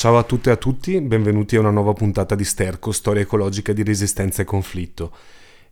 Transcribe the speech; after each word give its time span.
Ciao 0.00 0.16
a 0.16 0.22
tutte 0.22 0.48
e 0.48 0.52
a 0.54 0.56
tutti, 0.56 0.98
benvenuti 0.98 1.56
a 1.56 1.60
una 1.60 1.68
nuova 1.68 1.92
puntata 1.92 2.34
di 2.34 2.42
Sterco, 2.42 2.90
storia 2.90 3.20
ecologica 3.20 3.74
di 3.74 3.82
resistenza 3.82 4.40
e 4.40 4.46
conflitto. 4.46 5.14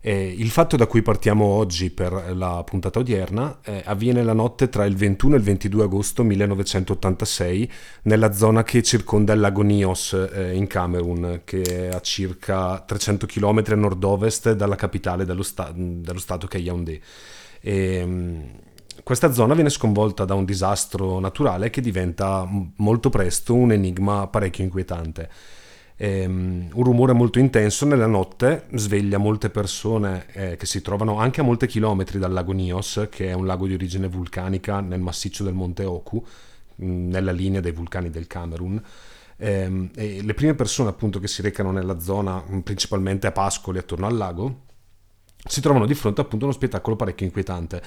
Eh, 0.01 0.35
il 0.37 0.51
fatto 0.51 0.75
da 0.75 0.85
cui 0.85 1.01
partiamo 1.01 1.45
oggi 1.45 1.89
per 1.89 2.35
la 2.35 2.63
puntata 2.63 2.99
odierna 2.99 3.57
eh, 3.63 3.81
avviene 3.85 4.21
la 4.21 4.33
notte 4.33 4.69
tra 4.69 4.85
il 4.85 4.95
21 4.95 5.33
e 5.33 5.37
il 5.39 5.43
22 5.43 5.83
agosto 5.83 6.23
1986 6.23 7.71
nella 8.03 8.31
zona 8.31 8.61
che 8.61 8.83
circonda 8.83 9.33
il 9.33 9.39
lago 9.39 9.63
Nios 9.63 10.13
eh, 10.13 10.53
in 10.53 10.67
Camerun, 10.67 11.41
che 11.43 11.63
è 11.63 11.87
a 11.87 11.99
circa 11.99 12.81
300 12.81 13.25
km 13.25 13.63
a 13.65 13.75
nord-ovest 13.75 14.51
dalla 14.51 14.75
capitale 14.75 15.25
dello, 15.25 15.41
sta- 15.41 15.73
dello 15.73 16.19
stato 16.19 16.45
che 16.45 16.59
è 16.59 16.61
Yaoundé. 16.61 17.01
E, 17.61 17.95
ehm, 17.95 18.51
questa 19.03 19.31
zona 19.31 19.53
viene 19.53 19.69
sconvolta 19.69 20.25
da 20.25 20.33
un 20.33 20.45
disastro 20.45 21.19
naturale 21.19 21.69
che 21.69 21.81
diventa 21.81 22.47
molto 22.77 23.09
presto 23.09 23.55
un 23.55 23.71
enigma 23.71 24.27
parecchio 24.27 24.63
inquietante. 24.63 25.29
Um, 26.01 26.69
un 26.71 26.83
rumore 26.85 27.11
molto 27.11 27.39
intenso 27.39 27.85
nella 27.85 28.05
notte 28.05 28.67
sveglia 28.71 29.17
molte 29.17 29.49
persone 29.49 30.27
eh, 30.31 30.55
che 30.55 30.65
si 30.65 30.81
trovano 30.81 31.19
anche 31.19 31.41
a 31.41 31.43
molti 31.43 31.67
chilometri 31.67 32.19
dal 32.19 32.31
lago 32.31 32.53
Nios, 32.53 33.07
che 33.09 33.27
è 33.27 33.33
un 33.33 33.45
lago 33.45 33.67
di 33.67 33.73
origine 33.73 34.07
vulcanica 34.07 34.79
nel 34.79 35.01
massiccio 35.01 35.43
del 35.43 35.53
Monte 35.53 35.83
Oku, 35.83 36.25
mh, 36.75 36.85
nella 36.85 37.33
linea 37.33 37.59
dei 37.59 37.73
vulcani 37.73 38.09
del 38.09 38.27
Camerun. 38.27 38.81
Um, 39.35 39.89
le 39.93 40.33
prime 40.33 40.53
persone 40.53 40.89
appunto 40.89 41.19
che 41.19 41.27
si 41.27 41.41
recano 41.41 41.71
nella 41.71 41.99
zona, 41.99 42.41
principalmente 42.63 43.27
a 43.27 43.33
Pascoli 43.33 43.77
attorno 43.77 44.07
al 44.07 44.15
lago, 44.15 44.67
si 45.49 45.61
trovano 45.61 45.85
di 45.85 45.93
fronte 45.93 46.21
appunto 46.21 46.45
a 46.45 46.47
uno 46.47 46.57
spettacolo 46.57 46.95
parecchio 46.95 47.25
inquietante 47.25 47.81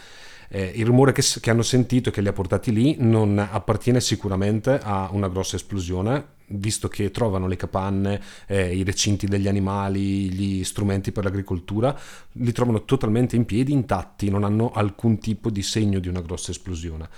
eh, 0.55 0.71
il 0.75 0.85
rumore 0.85 1.13
che, 1.13 1.23
che, 1.41 1.51
hanno 1.51 1.63
sentito 1.63 2.11
e 2.11 2.13
che 2.13 2.21
li 2.21 2.29
ha 2.29 2.33
portati 2.33 2.73
lì 2.73 2.97
non 2.99 3.39
appartiene 3.39 4.03
sicuramente 4.03 4.79
a 4.83 5.09
una 5.11 5.29
grossa 5.29 5.57
esplosione, 5.57 6.41
visto 6.49 6.89
che 6.89 7.11
trovano 7.11 7.47
le 7.47 7.57
capanne, 7.57 8.21
eh, 8.47 8.77
i 8.77 8.84
recinti 8.84 9.27
degli 9.27 9.49
animali, 9.49 10.31
gli 10.31 10.62
strumenti 10.62 11.11
per 11.11 11.25
l'agricoltura, 11.25 11.99
li 12.33 12.53
trovano 12.53 12.84
totalmente 12.84 13.34
in 13.34 13.47
piedi, 13.47 13.72
intatti, 13.72 14.28
non 14.28 14.45
hanno 14.45 14.71
alcun 14.72 15.19
tipo 15.19 15.49
di 15.49 15.62
segno 15.62 15.99
di 15.99 16.09
una 16.09 16.21
grossa 16.21 16.51
esplosione. 16.51 17.09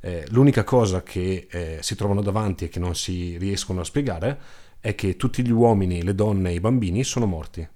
Eh, 0.00 0.24
l'unica 0.30 0.64
cosa 0.64 1.02
che 1.02 1.46
eh, 1.50 1.78
si 1.82 1.94
trovano 1.94 2.22
davanti 2.22 2.64
e 2.64 2.68
che 2.68 2.78
non 2.78 2.94
si 2.94 3.36
riescono 3.36 3.82
a 3.82 3.84
spiegare 3.84 4.38
è 4.80 4.94
che 4.94 5.16
tutti 5.16 5.44
gli 5.44 5.50
uomini, 5.50 6.02
le 6.02 6.14
donne 6.14 6.50
e 6.50 6.54
i 6.54 6.60
bambini 6.60 7.04
sono 7.04 7.26
morti. 7.26 7.68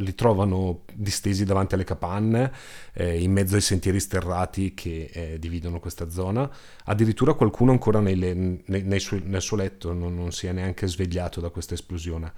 Li 0.00 0.14
trovano 0.14 0.82
distesi 0.92 1.44
davanti 1.44 1.74
alle 1.74 1.84
capanne, 1.84 2.52
eh, 2.92 3.20
in 3.20 3.32
mezzo 3.32 3.54
ai 3.54 3.60
sentieri 3.60 4.00
sterrati 4.00 4.74
che 4.74 5.10
eh, 5.12 5.38
dividono 5.38 5.80
questa 5.80 6.10
zona. 6.10 6.50
Addirittura 6.84 7.34
qualcuno 7.34 7.72
ancora 7.72 8.00
nei, 8.00 8.16
nei, 8.16 8.82
nei 8.82 9.00
su, 9.00 9.20
nel 9.22 9.40
suo 9.40 9.56
letto 9.56 9.92
non, 9.92 10.14
non, 10.14 10.32
si 10.32 10.46
è 10.46 10.52
neanche 10.52 10.86
svegliato 10.86 11.40
da 11.40 11.50
questa 11.50 11.74
esplosione. 11.74 12.32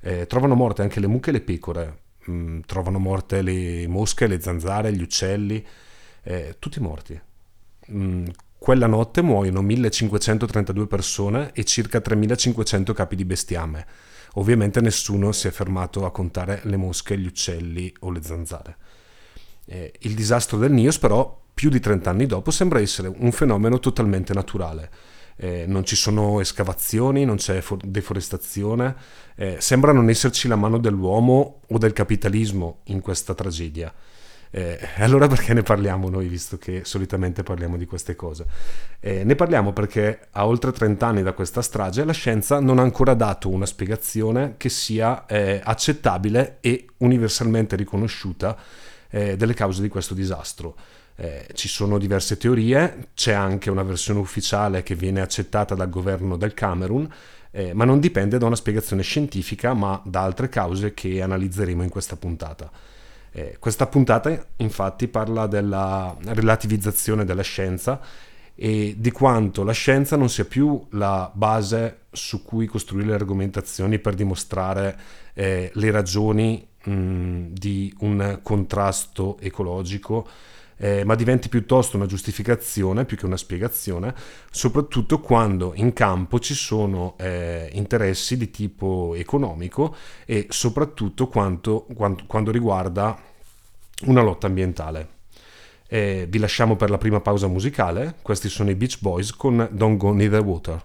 Eh, 0.00 0.26
trovano 0.26 0.54
morte 0.54 0.82
anche 0.82 1.00
le 1.00 1.06
mucche 1.06 1.30
e 1.30 1.32
le 1.32 1.40
pecore, 1.40 1.98
mm, 2.30 2.60
trovano 2.66 2.98
morte 2.98 3.42
le 3.42 3.86
mosche, 3.86 4.26
le 4.26 4.40
zanzare, 4.40 4.92
gli 4.92 5.02
uccelli, 5.02 5.64
eh, 6.22 6.56
tutti 6.58 6.80
morti. 6.80 7.20
Mm, 7.90 8.26
quella 8.64 8.86
notte 8.86 9.20
muoiono 9.20 9.60
1532 9.60 10.86
persone 10.86 11.50
e 11.52 11.64
circa 11.64 12.00
3500 12.00 12.94
capi 12.94 13.14
di 13.14 13.26
bestiame. 13.26 13.86
Ovviamente 14.34 14.80
nessuno 14.80 15.32
si 15.32 15.48
è 15.48 15.50
fermato 15.50 16.04
a 16.04 16.10
contare 16.10 16.60
le 16.64 16.76
mosche, 16.76 17.18
gli 17.18 17.26
uccelli 17.26 17.92
o 18.00 18.10
le 18.10 18.22
zanzare. 18.22 18.76
Eh, 19.66 19.92
il 20.00 20.14
disastro 20.14 20.58
del 20.58 20.72
Nios 20.72 20.98
però, 20.98 21.42
più 21.52 21.70
di 21.70 21.80
30 21.80 22.10
anni 22.10 22.26
dopo, 22.26 22.50
sembra 22.50 22.80
essere 22.80 23.12
un 23.16 23.32
fenomeno 23.32 23.78
totalmente 23.78 24.32
naturale. 24.34 24.90
Eh, 25.36 25.64
non 25.66 25.84
ci 25.84 25.96
sono 25.96 26.40
escavazioni, 26.40 27.24
non 27.24 27.36
c'è 27.36 27.60
for- 27.60 27.84
deforestazione, 27.84 28.94
eh, 29.36 29.56
sembra 29.60 29.92
non 29.92 30.08
esserci 30.08 30.48
la 30.48 30.56
mano 30.56 30.78
dell'uomo 30.78 31.60
o 31.66 31.78
del 31.78 31.92
capitalismo 31.92 32.80
in 32.84 33.00
questa 33.00 33.34
tragedia. 33.34 33.92
Eh, 34.56 34.78
allora 35.02 35.26
perché 35.26 35.52
ne 35.52 35.62
parliamo 35.62 36.08
noi, 36.08 36.28
visto 36.28 36.58
che 36.58 36.82
solitamente 36.84 37.42
parliamo 37.42 37.76
di 37.76 37.86
queste 37.86 38.14
cose? 38.14 38.46
Eh, 39.00 39.24
ne 39.24 39.34
parliamo 39.34 39.72
perché 39.72 40.28
a 40.30 40.46
oltre 40.46 40.70
30 40.70 41.04
anni 41.04 41.22
da 41.24 41.32
questa 41.32 41.60
strage 41.60 42.04
la 42.04 42.12
scienza 42.12 42.60
non 42.60 42.78
ha 42.78 42.82
ancora 42.82 43.14
dato 43.14 43.48
una 43.48 43.66
spiegazione 43.66 44.54
che 44.56 44.68
sia 44.68 45.26
eh, 45.26 45.60
accettabile 45.62 46.58
e 46.60 46.86
universalmente 46.98 47.74
riconosciuta 47.74 48.56
eh, 49.10 49.36
delle 49.36 49.54
cause 49.54 49.82
di 49.82 49.88
questo 49.88 50.14
disastro. 50.14 50.76
Eh, 51.16 51.46
ci 51.54 51.68
sono 51.68 51.98
diverse 51.98 52.36
teorie, 52.36 53.08
c'è 53.14 53.32
anche 53.32 53.70
una 53.70 53.82
versione 53.82 54.20
ufficiale 54.20 54.84
che 54.84 54.94
viene 54.94 55.20
accettata 55.20 55.74
dal 55.74 55.90
governo 55.90 56.36
del 56.36 56.54
Camerun, 56.54 57.08
eh, 57.50 57.72
ma 57.72 57.84
non 57.84 57.98
dipende 57.98 58.38
da 58.38 58.46
una 58.46 58.56
spiegazione 58.56 59.02
scientifica, 59.02 59.74
ma 59.74 60.00
da 60.04 60.22
altre 60.22 60.48
cause 60.48 60.94
che 60.94 61.22
analizzeremo 61.22 61.82
in 61.82 61.88
questa 61.88 62.16
puntata. 62.16 62.70
Eh, 63.36 63.56
questa 63.58 63.88
puntata 63.88 64.46
infatti 64.58 65.08
parla 65.08 65.48
della 65.48 66.16
relativizzazione 66.26 67.24
della 67.24 67.42
scienza 67.42 68.00
e 68.54 68.94
di 68.96 69.10
quanto 69.10 69.64
la 69.64 69.72
scienza 69.72 70.14
non 70.14 70.28
sia 70.28 70.44
più 70.44 70.86
la 70.90 71.28
base 71.34 72.02
su 72.12 72.44
cui 72.44 72.66
costruire 72.66 73.08
le 73.08 73.14
argomentazioni 73.14 73.98
per 73.98 74.14
dimostrare 74.14 74.96
eh, 75.34 75.68
le 75.74 75.90
ragioni 75.90 76.64
mh, 76.84 77.46
di 77.48 77.92
un 77.98 78.38
contrasto 78.40 79.36
ecologico, 79.40 80.28
eh, 80.76 81.04
ma 81.04 81.14
diventi 81.14 81.48
piuttosto 81.48 81.96
una 81.96 82.06
giustificazione 82.06 83.04
più 83.04 83.16
che 83.16 83.26
una 83.26 83.36
spiegazione, 83.36 84.14
soprattutto 84.50 85.20
quando 85.20 85.72
in 85.74 85.92
campo 85.92 86.38
ci 86.38 86.54
sono 86.54 87.14
eh, 87.18 87.68
interessi 87.72 88.36
di 88.36 88.50
tipo 88.50 89.14
economico 89.14 89.94
e 90.24 90.46
soprattutto 90.50 91.28
quanto, 91.28 91.86
quando, 91.94 92.24
quando 92.26 92.50
riguarda 92.50 93.16
una 94.06 94.22
lotta 94.22 94.46
ambientale. 94.46 95.08
E 95.86 96.26
vi 96.28 96.38
lasciamo 96.38 96.76
per 96.76 96.90
la 96.90 96.98
prima 96.98 97.20
pausa 97.20 97.46
musicale, 97.46 98.16
questi 98.22 98.48
sono 98.48 98.70
i 98.70 98.74
Beach 98.74 98.98
Boys 99.00 99.32
con 99.32 99.68
Don't 99.70 99.96
Go 99.96 100.12
Near 100.12 100.30
the 100.30 100.38
Water. 100.38 100.84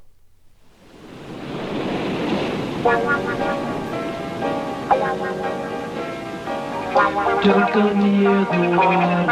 Don't 7.42 7.74
go 7.74 7.94
near 7.94 8.44
the 8.52 8.62
water. 8.76 9.24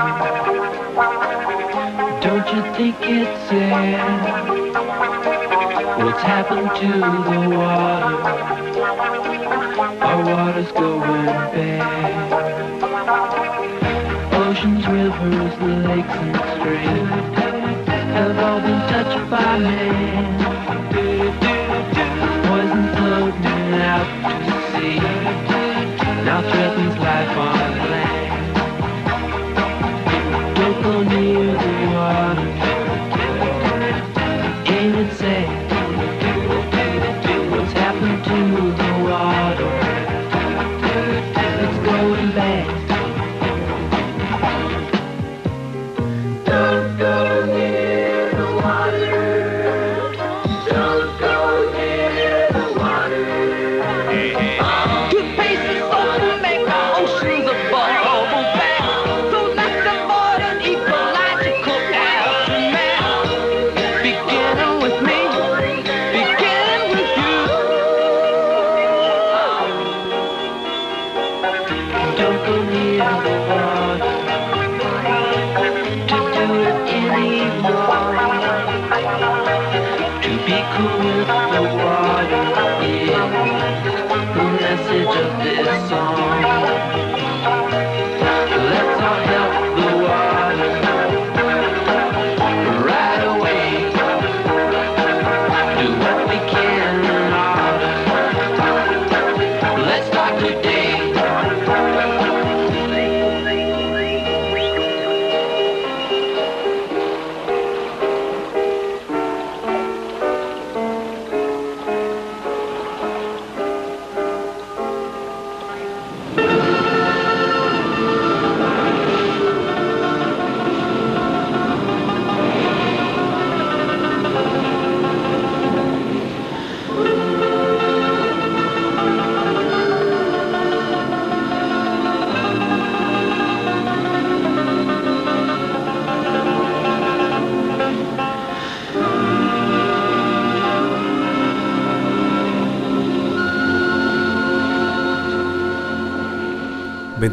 Don't 2.22 2.48
you 2.56 2.62
think 2.74 2.96
it's 3.02 3.50
sad? 3.50 4.48
What's 6.02 6.22
happened 6.22 6.70
to 6.80 6.88
the 6.88 7.40
water? 7.58 8.16
Our 10.06 10.24
water's 10.24 10.72
going 10.72 11.26
bad. 11.52 11.84
Oceans, 14.34 14.88
rivers, 14.88 15.56
lakes, 15.86 16.18
and 16.24 16.36
streams 16.56 17.88
have 18.16 18.38
all 18.40 18.60
been 18.62 18.82
touched 18.88 19.30
by 19.30 19.58
man. 19.60 20.26
Poison 22.48 22.86
floating 22.96 23.74
out 23.82 24.08
to 24.24 24.46
sea 24.72 25.77
now 26.28 26.42
threatens 26.42 26.98
life 26.98 27.38
on 27.38 27.78
land. 27.92 28.56
Don't 30.58 30.82
go 30.84 31.04
near 31.04 31.54
the 31.54 31.77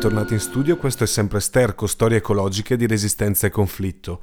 Bentornati 0.05 0.35
in 0.35 0.41
studio, 0.41 0.77
questo 0.77 1.05
è 1.05 1.07
sempre 1.07 1.41
Sterco, 1.41 1.87
storie 1.87 2.19
ecologiche 2.19 2.77
di 2.77 2.87
resistenza 2.87 3.47
e 3.47 3.51
conflitto. 3.51 4.21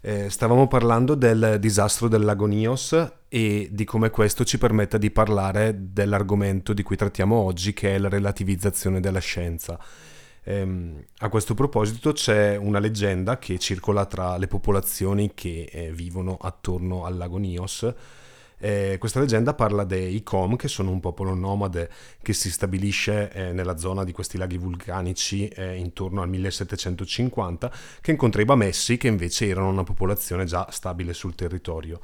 Eh, 0.00 0.30
stavamo 0.30 0.66
parlando 0.68 1.14
del 1.14 1.58
disastro 1.60 2.08
del 2.08 2.22
lago 2.22 2.46
Nios 2.46 2.96
e 3.28 3.68
di 3.70 3.84
come 3.84 4.08
questo 4.08 4.46
ci 4.46 4.56
permetta 4.56 4.96
di 4.96 5.10
parlare 5.10 5.76
dell'argomento 5.92 6.72
di 6.72 6.82
cui 6.82 6.96
trattiamo 6.96 7.36
oggi, 7.36 7.74
che 7.74 7.94
è 7.94 7.98
la 7.98 8.08
relativizzazione 8.08 9.00
della 9.00 9.18
scienza. 9.18 9.78
Eh, 10.44 11.06
a 11.18 11.28
questo 11.28 11.52
proposito 11.52 12.12
c'è 12.12 12.56
una 12.56 12.78
leggenda 12.78 13.38
che 13.38 13.58
circola 13.58 14.06
tra 14.06 14.38
le 14.38 14.46
popolazioni 14.46 15.32
che 15.34 15.68
eh, 15.70 15.92
vivono 15.92 16.38
attorno 16.40 17.04
al 17.04 17.18
lago 17.18 17.36
Nios, 17.36 17.94
eh, 18.64 18.96
questa 18.98 19.18
leggenda 19.18 19.54
parla 19.54 19.82
dei 19.82 20.22
Com, 20.22 20.54
che 20.54 20.68
sono 20.68 20.92
un 20.92 21.00
popolo 21.00 21.34
nomade 21.34 21.90
che 22.22 22.32
si 22.32 22.48
stabilisce 22.48 23.32
eh, 23.32 23.52
nella 23.52 23.76
zona 23.76 24.04
di 24.04 24.12
questi 24.12 24.38
laghi 24.38 24.56
vulcanici 24.56 25.48
eh, 25.48 25.74
intorno 25.74 26.22
al 26.22 26.28
1750, 26.28 27.72
che 28.00 28.12
incontra 28.12 28.40
i 28.40 28.44
Bamessi, 28.44 28.98
che 28.98 29.08
invece 29.08 29.48
erano 29.48 29.68
una 29.68 29.82
popolazione 29.82 30.44
già 30.44 30.68
stabile 30.70 31.12
sul 31.12 31.34
territorio. 31.34 31.98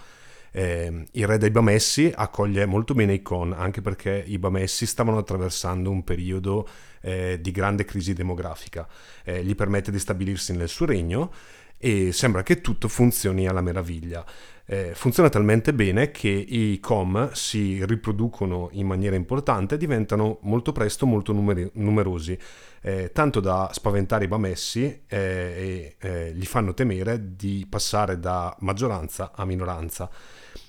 Eh, 0.51 1.07
il 1.13 1.27
re 1.29 1.39
dei 1.39 1.51
Bamessi 1.51 2.13
accoglie 2.13 2.67
molto 2.67 2.93
bene 2.93 3.13
i 3.15 3.23
Con, 3.23 3.53
anche 3.53 3.81
perché 3.81 4.25
i 4.27 4.39
Bamessi 4.39 4.85
stavano 4.85 5.19
attraversando 5.19 5.91
un 5.91 6.03
periodo 6.03 6.69
eh, 7.03 7.39
di 7.41 7.53
grande 7.53 7.85
crisi 7.85 8.15
demografica. 8.15 8.89
Eh, 9.23 9.45
gli 9.45 9.55
permette 9.55 9.93
di 9.93 9.99
stabilirsi 10.01 10.57
nel 10.57 10.69
suo 10.69 10.87
regno 10.87 11.31
e 11.79 12.13
sembra 12.13 12.43
che 12.43 12.61
tutto 12.61 12.89
funzioni 12.89 13.47
alla 13.47 13.61
meraviglia 13.61 14.25
eh, 14.71 14.93
funziona 14.95 15.31
talmente 15.31 15.73
bene 15.73 16.11
che 16.11 16.29
i 16.29 16.79
com 16.79 17.33
si 17.33 17.83
riproducono 17.87 18.69
in 18.73 18.87
maniera 18.87 19.17
importante 19.17 19.77
e 19.77 19.79
diventano 19.79 20.41
molto 20.43 20.73
presto 20.73 21.07
molto 21.07 21.33
numeri- 21.33 21.71
numerosi, 21.75 22.39
eh, 22.83 23.11
tanto 23.15 23.41
da 23.41 23.71
spaventare 23.73 24.27
i 24.27 24.29
bamessi 24.29 25.05
eh, 25.07 25.17
e 25.17 25.97
eh, 25.99 26.33
gli 26.35 26.45
fanno 26.45 26.75
temere 26.75 27.35
di 27.35 27.67
passare 27.67 28.21
da 28.21 28.55
maggioranza 28.61 29.33
a 29.35 29.47
minoranza. 29.47 30.11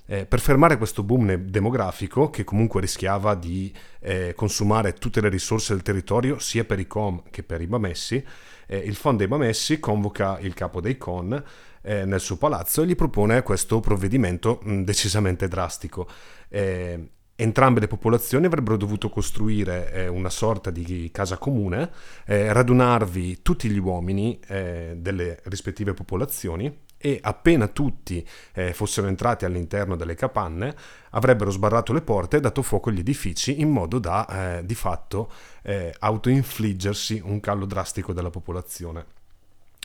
Eh, 0.05 0.25
per 0.25 0.39
fermare 0.39 0.77
questo 0.77 1.03
boom 1.03 1.35
demografico, 1.35 2.29
che 2.29 2.45
comunque 2.45 2.79
rischiava 2.79 3.35
di 3.35 3.71
eh, 3.99 4.33
consumare 4.33 4.93
tutte 4.93 5.19
le 5.19 5.27
risorse 5.27 5.73
del 5.73 5.83
territorio, 5.83 6.39
sia 6.39 6.63
per 6.63 6.79
i 6.79 6.87
com 6.87 7.21
che 7.29 7.43
per 7.43 7.59
i 7.59 7.67
bamessi, 7.67 8.25
eh, 8.69 8.77
il 8.77 8.95
Fond 8.95 9.17
dei 9.17 9.27
Bamessi 9.27 9.79
convoca 9.79 10.37
il 10.39 10.53
capo 10.53 10.79
dei 10.79 10.97
con 10.97 11.43
eh, 11.81 12.05
nel 12.05 12.19
suo 12.19 12.37
palazzo 12.37 12.83
e 12.83 12.85
gli 12.85 12.95
propone 12.95 13.41
questo 13.41 13.79
provvedimento 13.79 14.59
mh, 14.61 14.83
decisamente 14.83 15.47
drastico. 15.47 16.07
Eh, 16.47 17.09
entrambe 17.35 17.79
le 17.79 17.87
popolazioni 17.87 18.45
avrebbero 18.45 18.77
dovuto 18.77 19.09
costruire 19.09 19.91
eh, 19.93 20.07
una 20.07 20.29
sorta 20.29 20.69
di 20.69 21.09
casa 21.11 21.37
comune, 21.37 21.89
eh, 22.25 22.51
radunarvi 22.53 23.41
tutti 23.41 23.69
gli 23.69 23.79
uomini 23.79 24.39
eh, 24.47 24.93
delle 24.97 25.39
rispettive 25.43 25.93
popolazioni 25.93 26.87
e 27.01 27.19
appena 27.21 27.67
tutti 27.67 28.25
eh, 28.53 28.73
fossero 28.73 29.07
entrati 29.07 29.45
all'interno 29.45 29.95
delle 29.95 30.15
capanne 30.15 30.75
avrebbero 31.11 31.49
sbarrato 31.49 31.93
le 31.93 32.01
porte 32.01 32.37
e 32.37 32.39
dato 32.41 32.61
fuoco 32.61 32.89
agli 32.89 32.99
edifici 32.99 33.61
in 33.61 33.69
modo 33.69 33.99
da 33.99 34.57
eh, 34.57 34.65
di 34.65 34.75
fatto 34.75 35.31
eh, 35.63 35.95
autoinfliggersi 35.97 37.21
un 37.23 37.39
callo 37.39 37.65
drastico 37.65 38.11
della 38.11 38.29
popolazione. 38.29 39.17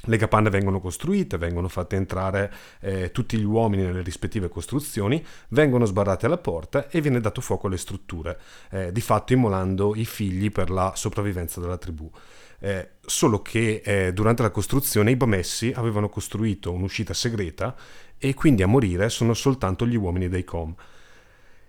Le 0.06 0.18
capanne 0.18 0.50
vengono 0.50 0.80
costruite, 0.80 1.38
vengono 1.38 1.68
fatte 1.68 1.96
entrare 1.96 2.52
eh, 2.80 3.10
tutti 3.10 3.38
gli 3.38 3.44
uomini 3.44 3.84
nelle 3.84 4.02
rispettive 4.02 4.48
costruzioni, 4.48 5.24
vengono 5.48 5.86
sbarrate 5.86 6.26
alla 6.26 6.36
porta 6.36 6.90
e 6.90 7.00
viene 7.00 7.20
dato 7.20 7.40
fuoco 7.40 7.68
alle 7.68 7.78
strutture, 7.78 8.38
eh, 8.70 8.92
di 8.92 9.00
fatto 9.00 9.32
immolando 9.32 9.94
i 9.94 10.04
figli 10.04 10.50
per 10.50 10.68
la 10.68 10.92
sopravvivenza 10.94 11.58
della 11.58 11.78
tribù. 11.78 12.10
Eh, 12.58 12.90
solo 13.00 13.42
che 13.42 13.82
eh, 13.84 14.12
durante 14.12 14.42
la 14.42 14.50
costruzione 14.50 15.10
i 15.10 15.16
Bamessi 15.16 15.72
avevano 15.74 16.08
costruito 16.08 16.72
un'uscita 16.72 17.12
segreta 17.12 17.74
e 18.16 18.34
quindi 18.34 18.62
a 18.62 18.66
morire 18.66 19.10
sono 19.10 19.34
soltanto 19.34 19.86
gli 19.86 19.96
uomini 19.96 20.28
dei 20.28 20.44
Com. 20.44 20.74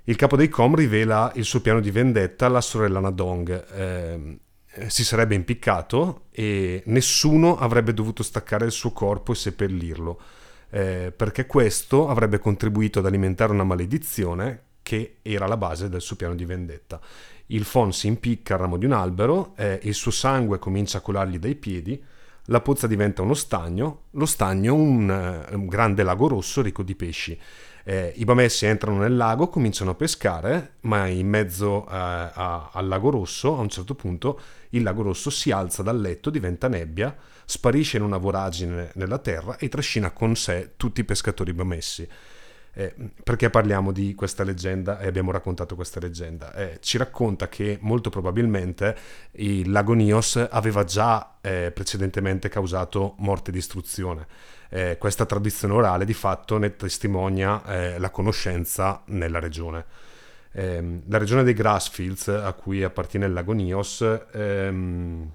Il 0.08 0.16
capo 0.16 0.38
dei 0.38 0.50
Com 0.50 0.76
rivela 0.76 1.32
il 1.36 1.46
suo 1.46 1.62
piano 1.62 1.80
di 1.80 1.92
vendetta 1.92 2.46
alla 2.46 2.62
sorella 2.62 3.00
Nadong, 3.00 3.74
ehm, 3.74 4.40
eh, 4.76 4.90
si 4.90 5.04
sarebbe 5.04 5.36
impiccato 5.36 6.26
e 6.32 6.84
nessuno 6.86 7.58
avrebbe 7.58 7.94
dovuto 7.94 8.22
staccare 8.22 8.66
il 8.66 8.72
suo 8.72 8.92
corpo 8.92 9.32
e 9.32 9.36
seppellirlo, 9.36 10.22
eh, 10.70 11.14
perché 11.16 11.46
questo 11.46 12.08
avrebbe 12.08 12.40
contribuito 12.40 13.00
ad 13.00 13.06
alimentare 13.06 13.52
una 13.52 13.64
maledizione 13.64 14.64
che 14.84 15.18
era 15.24 15.48
la 15.48 15.58
base 15.58 15.90
del 15.90 16.02
suo 16.02 16.16
piano 16.16 16.36
di 16.36 16.46
vendetta. 16.46 17.00
Il 17.48 17.64
Fon 17.64 17.94
si 17.94 18.08
impicca 18.08 18.56
al 18.56 18.62
ramo 18.62 18.78
di 18.78 18.86
un 18.86 18.94
albero, 18.94 19.54
eh, 19.56 19.80
il 19.84 19.94
suo 19.94 20.12
sangue 20.12 20.60
comincia 20.60 20.98
a 20.98 21.02
colargli 21.02 21.38
dai 21.38 21.56
piedi, 21.56 22.04
la 22.50 22.62
pozza 22.62 22.88
diventa 22.88 23.22
uno 23.22 23.34
stagno, 23.34 24.04
lo 24.12 24.26
stagno 24.26 24.74
un, 24.76 25.10
eh, 25.10 25.56
un 25.56 25.68
grande 25.68 26.04
lago 26.04 26.28
rosso 26.28 26.62
ricco 26.62 26.84
di 26.84 26.96
pesci. 26.96 27.38
Eh, 27.84 28.14
I 28.16 28.24
bamessi 28.24 28.66
entrano 28.66 28.98
nel 28.98 29.16
lago, 29.16 29.48
cominciano 29.48 29.92
a 29.92 29.96
pescare, 29.96 30.74
ma 30.82 31.06
in 31.08 31.28
mezzo 31.28 31.86
eh, 31.86 31.92
a, 31.92 32.70
al 32.72 32.88
lago 32.88 33.12
rosso, 33.12 33.56
a 33.56 33.62
un 33.62 33.70
certo 33.70 33.94
punto, 33.94 34.40
il 34.70 34.84
lago 34.84 35.04
rosso 35.04 35.30
si 35.30 35.52
alza 35.52 35.84
dal 35.84 36.00
letto, 36.00 36.32
diventa 36.32 36.68
nebbia, 36.68 37.16
sparisce 37.46 37.98
in 37.98 38.04
una 38.04 38.18
voragine 38.18 38.92
nella 38.96 39.20
terra 39.20 39.58
e 39.58 39.70
trascina 39.70 40.12
con 40.12 40.36
sé 40.36 40.74
tutti 40.78 41.02
i 41.02 41.04
pescatori 41.04 41.54
bamessi. 41.54 42.08
Eh, 42.78 42.94
perché 43.24 43.50
parliamo 43.50 43.94
di 43.94 44.14
questa 44.16 44.44
leggenda 44.44 45.00
e 45.00 45.08
abbiamo 45.08 45.32
raccontato 45.32 45.76
questa 45.76 46.00
leggenda? 46.00 46.54
Eh, 46.54 46.80
ci 46.82 46.98
racconta 46.98 47.48
che 47.48 47.78
molto 47.82 48.10
probabilmente 48.10 48.96
il 49.32 49.72
lago 49.72 49.94
Nios 49.94 50.36
aveva 50.36 50.84
già 50.84 51.38
eh, 51.40 51.72
precedentemente 51.74 52.50
causato 52.50 53.16
morte 53.20 53.52
e 53.52 53.54
distruzione 53.54 54.28
eh, 54.70 54.98
questa 54.98 55.26
tradizione 55.26 55.74
orale 55.74 56.04
di 56.04 56.14
fatto 56.14 56.58
ne 56.58 56.76
testimonia 56.76 57.64
eh, 57.66 58.00
la 58.00 58.10
conoscenza 58.10 59.02
nella 59.06 59.40
regione. 59.40 59.86
Eh, 60.52 61.02
la 61.08 61.18
regione 61.18 61.44
dei 61.44 61.54
Grassfields, 61.54 62.28
a 62.28 62.52
cui 62.54 62.84
appartiene 62.84 63.26
il 63.26 63.34
lago 63.34 63.54
Nios, 63.54 64.04
ehm, 64.34 65.32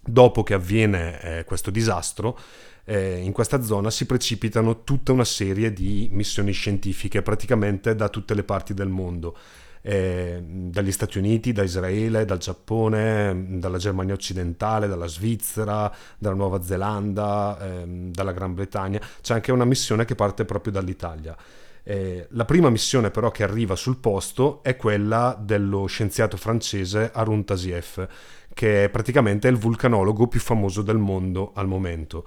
dopo 0.00 0.42
che 0.42 0.54
avviene 0.54 1.20
eh, 1.20 1.44
questo 1.44 1.70
disastro, 1.70 2.36
eh, 2.84 3.18
in 3.18 3.32
questa 3.32 3.62
zona 3.62 3.90
si 3.90 4.06
precipitano 4.06 4.82
tutta 4.84 5.12
una 5.12 5.24
serie 5.24 5.72
di 5.72 6.08
missioni 6.12 6.52
scientifiche 6.52 7.22
praticamente 7.22 7.94
da 7.94 8.08
tutte 8.08 8.34
le 8.34 8.44
parti 8.44 8.74
del 8.74 8.88
mondo 8.88 9.36
eh, 9.82 10.40
dagli 10.44 10.92
Stati 10.92 11.18
Uniti, 11.18 11.52
da 11.52 11.64
Israele, 11.64 12.24
dal 12.24 12.38
Giappone, 12.38 13.58
dalla 13.58 13.78
Germania 13.78 14.14
occidentale, 14.14 14.86
dalla 14.86 15.08
Svizzera, 15.08 15.92
dalla 16.16 16.36
Nuova 16.36 16.62
Zelanda, 16.62 17.58
ehm, 17.60 18.12
dalla 18.12 18.32
Gran 18.32 18.54
Bretagna. 18.54 19.00
C'è 19.20 19.34
anche 19.34 19.52
una 19.52 19.64
missione 19.64 20.04
che 20.04 20.14
parte 20.14 20.44
proprio 20.44 20.72
dall'Italia. 20.72 21.36
Eh, 21.84 22.28
la 22.30 22.44
prima 22.44 22.70
missione 22.70 23.10
però 23.10 23.32
che 23.32 23.42
arriva 23.42 23.74
sul 23.74 23.96
posto 23.96 24.62
è 24.62 24.76
quella 24.76 25.36
dello 25.38 25.86
scienziato 25.86 26.36
francese 26.36 27.10
Arun 27.12 27.44
Tasieff, 27.44 28.06
che 28.54 28.84
è 28.84 28.88
praticamente 28.88 29.48
il 29.48 29.56
vulcanologo 29.56 30.28
più 30.28 30.38
famoso 30.38 30.82
del 30.82 30.98
mondo 30.98 31.50
al 31.54 31.66
momento. 31.66 32.24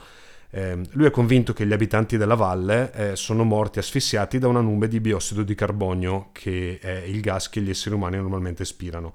Eh, 0.56 0.80
lui 0.92 1.06
è 1.06 1.12
convinto 1.12 1.52
che 1.52 1.66
gli 1.66 1.74
abitanti 1.74 2.16
della 2.16 2.36
valle 2.36 2.90
eh, 2.94 3.16
sono 3.18 3.44
morti 3.44 3.80
asfissiati 3.80 4.40
da 4.40 4.48
una 4.48 4.62
nube 4.62 4.88
di 4.88 5.02
biossido 5.02 5.44
di 5.44 5.54
carbonio, 5.54 6.30
che 6.32 6.80
è 6.82 7.04
il 7.06 7.20
gas 7.20 7.50
che 7.50 7.60
gli 7.60 7.70
esseri 7.70 7.94
umani 7.94 8.16
normalmente 8.16 8.64
spirano. 8.64 9.14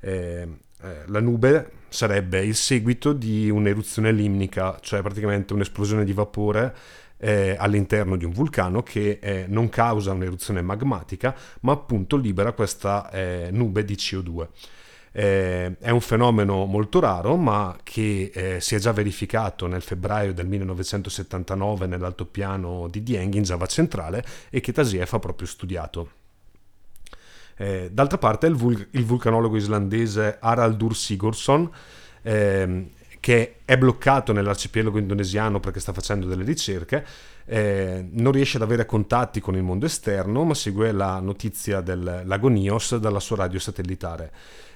Eh, 0.00 0.48
eh 0.80 1.02
la 1.08 1.20
nube 1.20 1.72
sarebbe 1.90 2.42
il 2.42 2.54
seguito 2.54 3.12
di 3.12 3.50
un'eruzione 3.50 4.12
limnica, 4.12 4.78
cioè 4.80 5.02
praticamente 5.02 5.52
un'esplosione 5.52 6.04
di 6.04 6.14
vapore 6.14 6.74
eh, 7.18 7.54
all'interno 7.58 8.16
di 8.16 8.24
un 8.24 8.32
vulcano 8.32 8.82
che 8.82 9.18
eh, 9.20 9.44
non 9.46 9.68
causa 9.68 10.12
un'eruzione 10.12 10.62
magmatica, 10.62 11.36
ma 11.60 11.72
appunto 11.72 12.16
libera 12.16 12.52
questa 12.52 13.10
eh, 13.10 13.48
nube 13.52 13.84
di 13.84 13.92
CO2. 13.94 14.46
Eh, 15.12 15.76
è 15.78 15.90
un 15.90 16.00
fenomeno 16.00 16.64
molto 16.64 17.00
raro, 17.00 17.36
ma 17.36 17.76
che 17.82 18.30
eh, 18.32 18.60
si 18.60 18.74
è 18.74 18.78
già 18.78 18.92
verificato 18.92 19.66
nel 19.66 19.82
febbraio 19.82 20.32
del 20.32 20.46
1979 20.46 21.86
nell'altopiano 21.86 22.88
di 22.88 23.02
Dieng 23.02 23.34
in 23.34 23.42
Java 23.42 23.66
centrale 23.66 24.24
e 24.50 24.60
che 24.60 24.72
Tasiev 24.72 25.08
ha 25.12 25.18
proprio 25.18 25.46
studiato. 25.46 26.10
Eh, 27.56 27.90
d'altra 27.90 28.18
parte 28.18 28.46
il, 28.46 28.54
vul- 28.54 28.88
il, 28.92 29.04
vulcanologo 29.04 29.56
islandese 29.56 30.36
Haraldur 30.38 30.94
Sigurdsson 30.94 31.68
ehm, 32.22 32.88
che 33.20 33.56
è 33.64 33.76
bloccato 33.76 34.32
nell'arcipelago 34.32 34.98
indonesiano 34.98 35.60
perché 35.60 35.80
sta 35.80 35.92
facendo 35.92 36.26
delle 36.26 36.44
ricerche, 36.44 37.04
eh, 37.46 38.06
non 38.12 38.32
riesce 38.32 38.56
ad 38.56 38.62
avere 38.62 38.86
contatti 38.86 39.40
con 39.40 39.56
il 39.56 39.62
mondo 39.62 39.86
esterno, 39.86 40.44
ma 40.44 40.54
segue 40.54 40.92
la 40.92 41.18
notizia 41.18 41.80
del 41.80 42.22
lago 42.24 42.48
Nios 42.48 42.96
dalla 42.96 43.20
sua 43.20 43.36
radio 43.36 43.58
satellitare. 43.58 44.32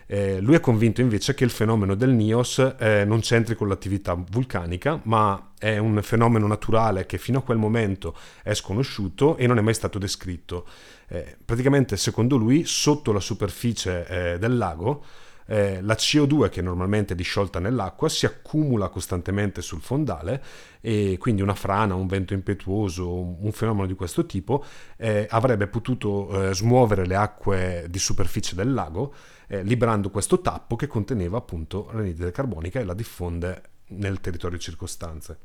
Eh, 0.07 0.41
lui 0.41 0.55
è 0.55 0.61
convinto 0.61 1.01
invece 1.01 1.35
che 1.35 1.45
il 1.45 1.51
fenomeno 1.51 1.95
del 1.95 2.11
Nios 2.11 2.59
eh, 2.79 3.05
non 3.05 3.21
c'entri 3.21 3.55
con 3.55 3.69
l'attività 3.69 4.15
vulcanica, 4.15 5.01
ma 5.05 5.53
è 5.59 5.79
un 5.79 6.01
fenomeno 6.03 6.47
naturale 6.47 7.07
che 7.07 7.19
fino 7.19 7.39
a 7.39 7.43
quel 7.43 7.59
momento 7.59 8.17
è 8.43 8.55
sconosciuto 8.55 9.37
e 9.37 9.47
non 9.47 9.59
è 9.59 9.61
mai 9.61 9.75
stato 9.75 9.99
descritto. 9.99 10.67
Eh, 11.09 11.37
praticamente, 11.45 11.97
secondo 11.97 12.37
lui, 12.37 12.65
sotto 12.65 13.13
la 13.13 13.21
superficie 13.21 14.07
eh, 14.07 14.39
del 14.39 14.57
lago 14.57 15.05
eh, 15.47 15.81
la 15.83 15.95
CO2 15.95 16.49
che 16.49 16.63
normalmente 16.63 17.13
è 17.13 17.17
disciolta 17.17 17.59
nell'acqua 17.59 18.09
si 18.09 18.27
accumula 18.27 18.89
costantemente 18.89 19.63
sul 19.63 19.81
fondale 19.81 20.43
e 20.81 21.17
quindi 21.19 21.43
una 21.43 21.55
frana, 21.55 21.95
un 21.95 22.07
vento 22.07 22.35
impetuoso, 22.35 23.13
un 23.13 23.53
fenomeno 23.53 23.87
di 23.87 23.95
questo 23.95 24.27
tipo 24.27 24.65
eh, 24.97 25.27
avrebbe 25.31 25.67
potuto 25.67 26.49
eh, 26.49 26.55
smuovere 26.55 27.07
le 27.07 27.17
acque 27.17 27.87
di 27.89 27.99
superficie 27.99 28.55
del 28.55 28.73
lago 28.73 29.15
eh, 29.49 29.63
liberando 29.63 30.11
questo 30.11 30.41
tappo 30.41 30.77
che 30.77 30.87
conteneva 30.87 31.39
appunto 31.39 31.91
l'anidride 31.93 32.31
carbonica 32.31 32.81
e 32.81 32.85
la 32.85 32.95
diffonde 32.95 33.63
nel 33.89 34.21
territorio 34.21 34.59
circostante. 34.59 35.39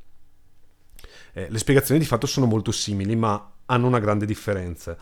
Eh, 1.33 1.47
le 1.49 1.57
spiegazioni 1.57 1.99
di 1.99 2.05
fatto 2.05 2.25
sono 2.25 2.45
molto 2.45 2.71
simili 2.71 3.15
ma 3.15 3.51
hanno 3.65 3.87
una 3.87 3.99
grande 3.99 4.25
differenza. 4.25 4.97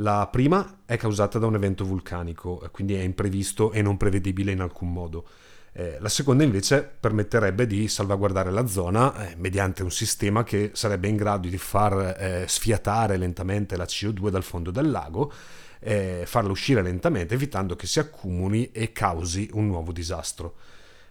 La 0.00 0.28
prima 0.30 0.82
è 0.84 0.96
causata 0.96 1.40
da 1.40 1.46
un 1.46 1.56
evento 1.56 1.84
vulcanico, 1.84 2.62
quindi 2.70 2.94
è 2.94 3.00
imprevisto 3.00 3.72
e 3.72 3.82
non 3.82 3.96
prevedibile 3.96 4.52
in 4.52 4.60
alcun 4.60 4.92
modo. 4.92 5.26
Eh, 5.72 5.96
la 5.98 6.08
seconda 6.08 6.44
invece 6.44 6.82
permetterebbe 6.82 7.66
di 7.66 7.88
salvaguardare 7.88 8.52
la 8.52 8.66
zona 8.66 9.28
eh, 9.28 9.34
mediante 9.36 9.82
un 9.82 9.90
sistema 9.90 10.44
che 10.44 10.70
sarebbe 10.74 11.08
in 11.08 11.16
grado 11.16 11.48
di 11.48 11.58
far 11.58 12.14
eh, 12.16 12.44
sfiatare 12.46 13.16
lentamente 13.16 13.76
la 13.76 13.84
CO2 13.84 14.28
dal 14.28 14.44
fondo 14.44 14.70
del 14.70 14.88
lago, 14.88 15.32
eh, 15.80 16.22
farla 16.26 16.52
uscire 16.52 16.80
lentamente 16.80 17.34
evitando 17.34 17.74
che 17.74 17.88
si 17.88 17.98
accumuli 17.98 18.70
e 18.70 18.92
causi 18.92 19.50
un 19.54 19.66
nuovo 19.66 19.90
disastro. 19.90 20.54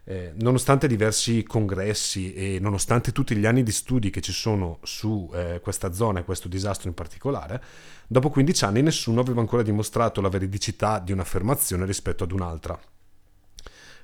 Eh, 0.10 0.32
nonostante 0.36 0.88
diversi 0.88 1.44
congressi 1.44 2.34
e 2.34 2.60
nonostante 2.62 3.12
tutti 3.12 3.36
gli 3.36 3.46
anni 3.46 3.62
di 3.62 3.74
studi 3.74 4.10
che 4.10 4.22
ci 4.22 4.32
sono 4.32 4.80
su 4.84 5.30
eh, 5.34 5.60
questa 5.62 5.92
zona 5.92 6.22
e 6.22 6.24
questo 6.24 6.48
disastro 6.48 6.88
in 6.88 6.96
particolare, 6.96 7.62
dopo 8.08 8.30
15 8.30 8.64
anni 8.64 8.82
nessuno 8.82 9.20
aveva 9.20 9.42
ancora 9.42 9.64
dimostrato 9.64 10.22
la 10.22 10.30
veridicità 10.30 11.00
di 11.00 11.12
un'affermazione 11.12 11.86
rispetto 11.86 12.24
ad 12.24 12.32
un'altra. 12.32 12.80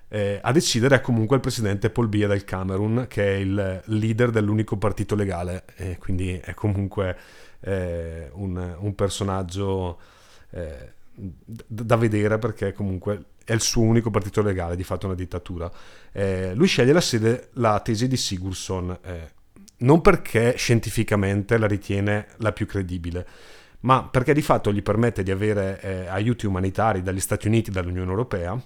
Eh, 0.10 0.40
a 0.44 0.52
decidere 0.52 0.98
è 0.98 1.02
comunque 1.02 1.38
il 1.38 1.42
presidente 1.42 1.90
Paul 1.90 2.10
Biya 2.10 2.28
del 2.28 2.44
Camerun, 2.44 3.06
che 3.08 3.36
è 3.36 3.38
il 3.38 3.82
leader 3.86 4.30
dell'unico 4.30 4.76
partito 4.76 5.16
legale, 5.16 5.64
quindi 6.00 6.34
è 6.34 6.54
comunque 6.54 7.18
eh, 7.62 8.30
un, 8.34 8.76
un, 8.78 8.94
personaggio 8.94 10.00
eh, 10.50 10.92
da 11.16 11.96
vedere 11.96 12.40
perché 12.40 12.74
comunque 12.74 13.24
è 13.44 13.54
il 13.54 13.62
suo 13.62 13.82
unico 13.82 14.10
partito 14.10 14.42
legale, 14.42 14.76
di 14.76 14.84
fatto 14.84 15.06
una 15.06 15.16
dittatura. 15.16 15.72
Eh, 16.12 16.54
lui 16.54 16.68
sceglie 16.68 16.94
la 16.94 17.02
sede, 17.02 17.50
la 17.54 17.80
tesi 17.80 18.08
di 18.08 18.18
Sigurdsson, 18.18 18.98
eh, 19.04 19.32
non 19.78 20.02
perché 20.02 20.56
scientificamente 20.58 21.58
la 21.58 21.68
ritiene 21.68 22.28
la 22.38 22.52
più 22.52 22.66
credibile, 22.66 23.28
ma 23.82 24.04
perché 24.04 24.34
di 24.34 24.42
fatto 24.42 24.72
gli 24.72 24.82
permette 24.82 25.24
di 25.24 25.32
avere 25.32 25.80
eh, 25.82 26.08
aiuti 26.08 26.46
umanitari 26.46 27.02
dagli 27.02 27.20
Stati 27.20 27.48
Uniti 27.48 27.70
e 27.70 27.74
dall'Unione 27.74 28.10
Europea 28.10 28.62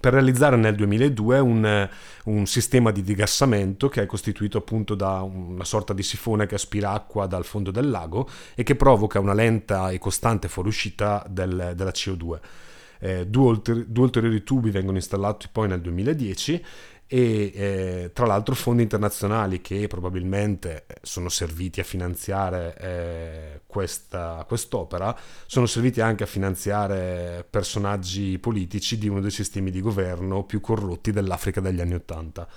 per 0.00 0.12
realizzare 0.12 0.56
nel 0.56 0.74
2002 0.74 1.38
un, 1.38 1.88
un, 2.24 2.46
sistema 2.46 2.90
di 2.90 3.02
digassamento 3.02 3.88
che 3.88 4.02
è 4.02 4.06
costituito 4.06 4.58
appunto 4.58 4.94
da 4.94 5.20
una 5.22 5.64
sorta 5.64 5.92
di 5.92 6.02
sifone 6.02 6.46
che 6.46 6.56
aspira 6.56 6.90
acqua 6.90 7.26
dal 7.26 7.44
fondo 7.44 7.70
del 7.70 7.90
lago 7.90 8.28
e 8.54 8.62
che 8.62 8.74
provoca 8.74 9.20
una 9.20 9.34
lenta 9.34 9.90
e 9.90 9.98
costante 9.98 10.48
fuoriuscita 10.48 11.24
del, 11.28 11.72
della 11.76 11.90
CO2. 11.90 12.38
Eh, 12.98 13.26
due, 13.26 13.48
ulteri- 13.48 13.84
due, 13.88 14.04
ulteriori 14.04 14.42
tubi 14.42 14.70
vengono 14.70 14.96
installati 14.96 15.48
poi 15.50 15.68
nel 15.68 15.80
2010 15.80 16.64
e 17.06 17.52
eh, 17.54 18.10
tra 18.14 18.26
l'altro 18.26 18.54
fondi 18.54 18.82
internazionali 18.82 19.60
che 19.60 19.86
probabilmente 19.86 20.86
sono 21.02 21.28
serviti 21.28 21.80
a 21.80 21.84
finanziare 21.84 22.76
eh, 22.78 23.60
questa, 23.66 24.44
quest'opera 24.48 25.16
sono 25.46 25.66
serviti 25.66 26.00
anche 26.00 26.24
a 26.24 26.26
finanziare 26.26 27.46
personaggi 27.48 28.38
politici 28.38 28.96
di 28.96 29.08
uno 29.08 29.20
dei 29.20 29.30
sistemi 29.30 29.70
di 29.70 29.80
governo 29.80 30.44
più 30.44 30.60
corrotti 30.60 31.12
dell'Africa 31.12 31.60
degli 31.60 31.80
anni 31.80 31.94
Ottanta. 31.94 32.48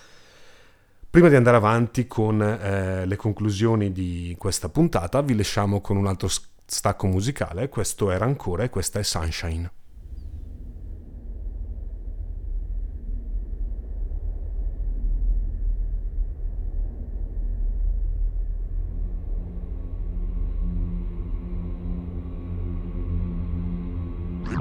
Prima 1.09 1.29
di 1.29 1.35
andare 1.35 1.57
avanti 1.57 2.07
con 2.07 2.41
eh, 2.41 3.05
le 3.05 3.15
conclusioni 3.15 3.91
di 3.91 4.35
questa 4.37 4.69
puntata 4.69 5.21
vi 5.21 5.35
lasciamo 5.35 5.81
con 5.81 5.97
un 5.97 6.07
altro 6.07 6.29
stacco 6.65 7.07
musicale, 7.07 7.69
questo 7.69 8.11
era 8.11 8.25
ancora 8.25 8.63
e 8.63 8.69
questa 8.69 8.99
è 8.99 9.03
Sunshine. 9.03 9.71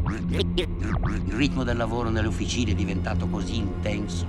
Il 0.08 1.32
ritmo 1.34 1.64
del 1.64 1.76
lavoro 1.76 2.10
nelle 2.10 2.28
officine 2.28 2.70
è 2.70 2.75
diventato 2.75 3.26
così 3.26 3.56
intenso 3.56 4.26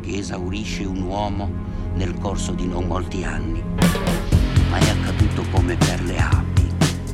che 0.00 0.16
esaurisce 0.16 0.84
un 0.84 1.02
uomo 1.02 1.50
nel 1.94 2.14
corso 2.18 2.52
di 2.52 2.66
non 2.66 2.86
molti 2.86 3.22
anni. 3.22 3.62
Ma 4.70 4.78
è 4.78 4.88
accaduto 4.88 5.44
come 5.50 5.76
per 5.76 6.02
le 6.04 6.18
api 6.18 6.66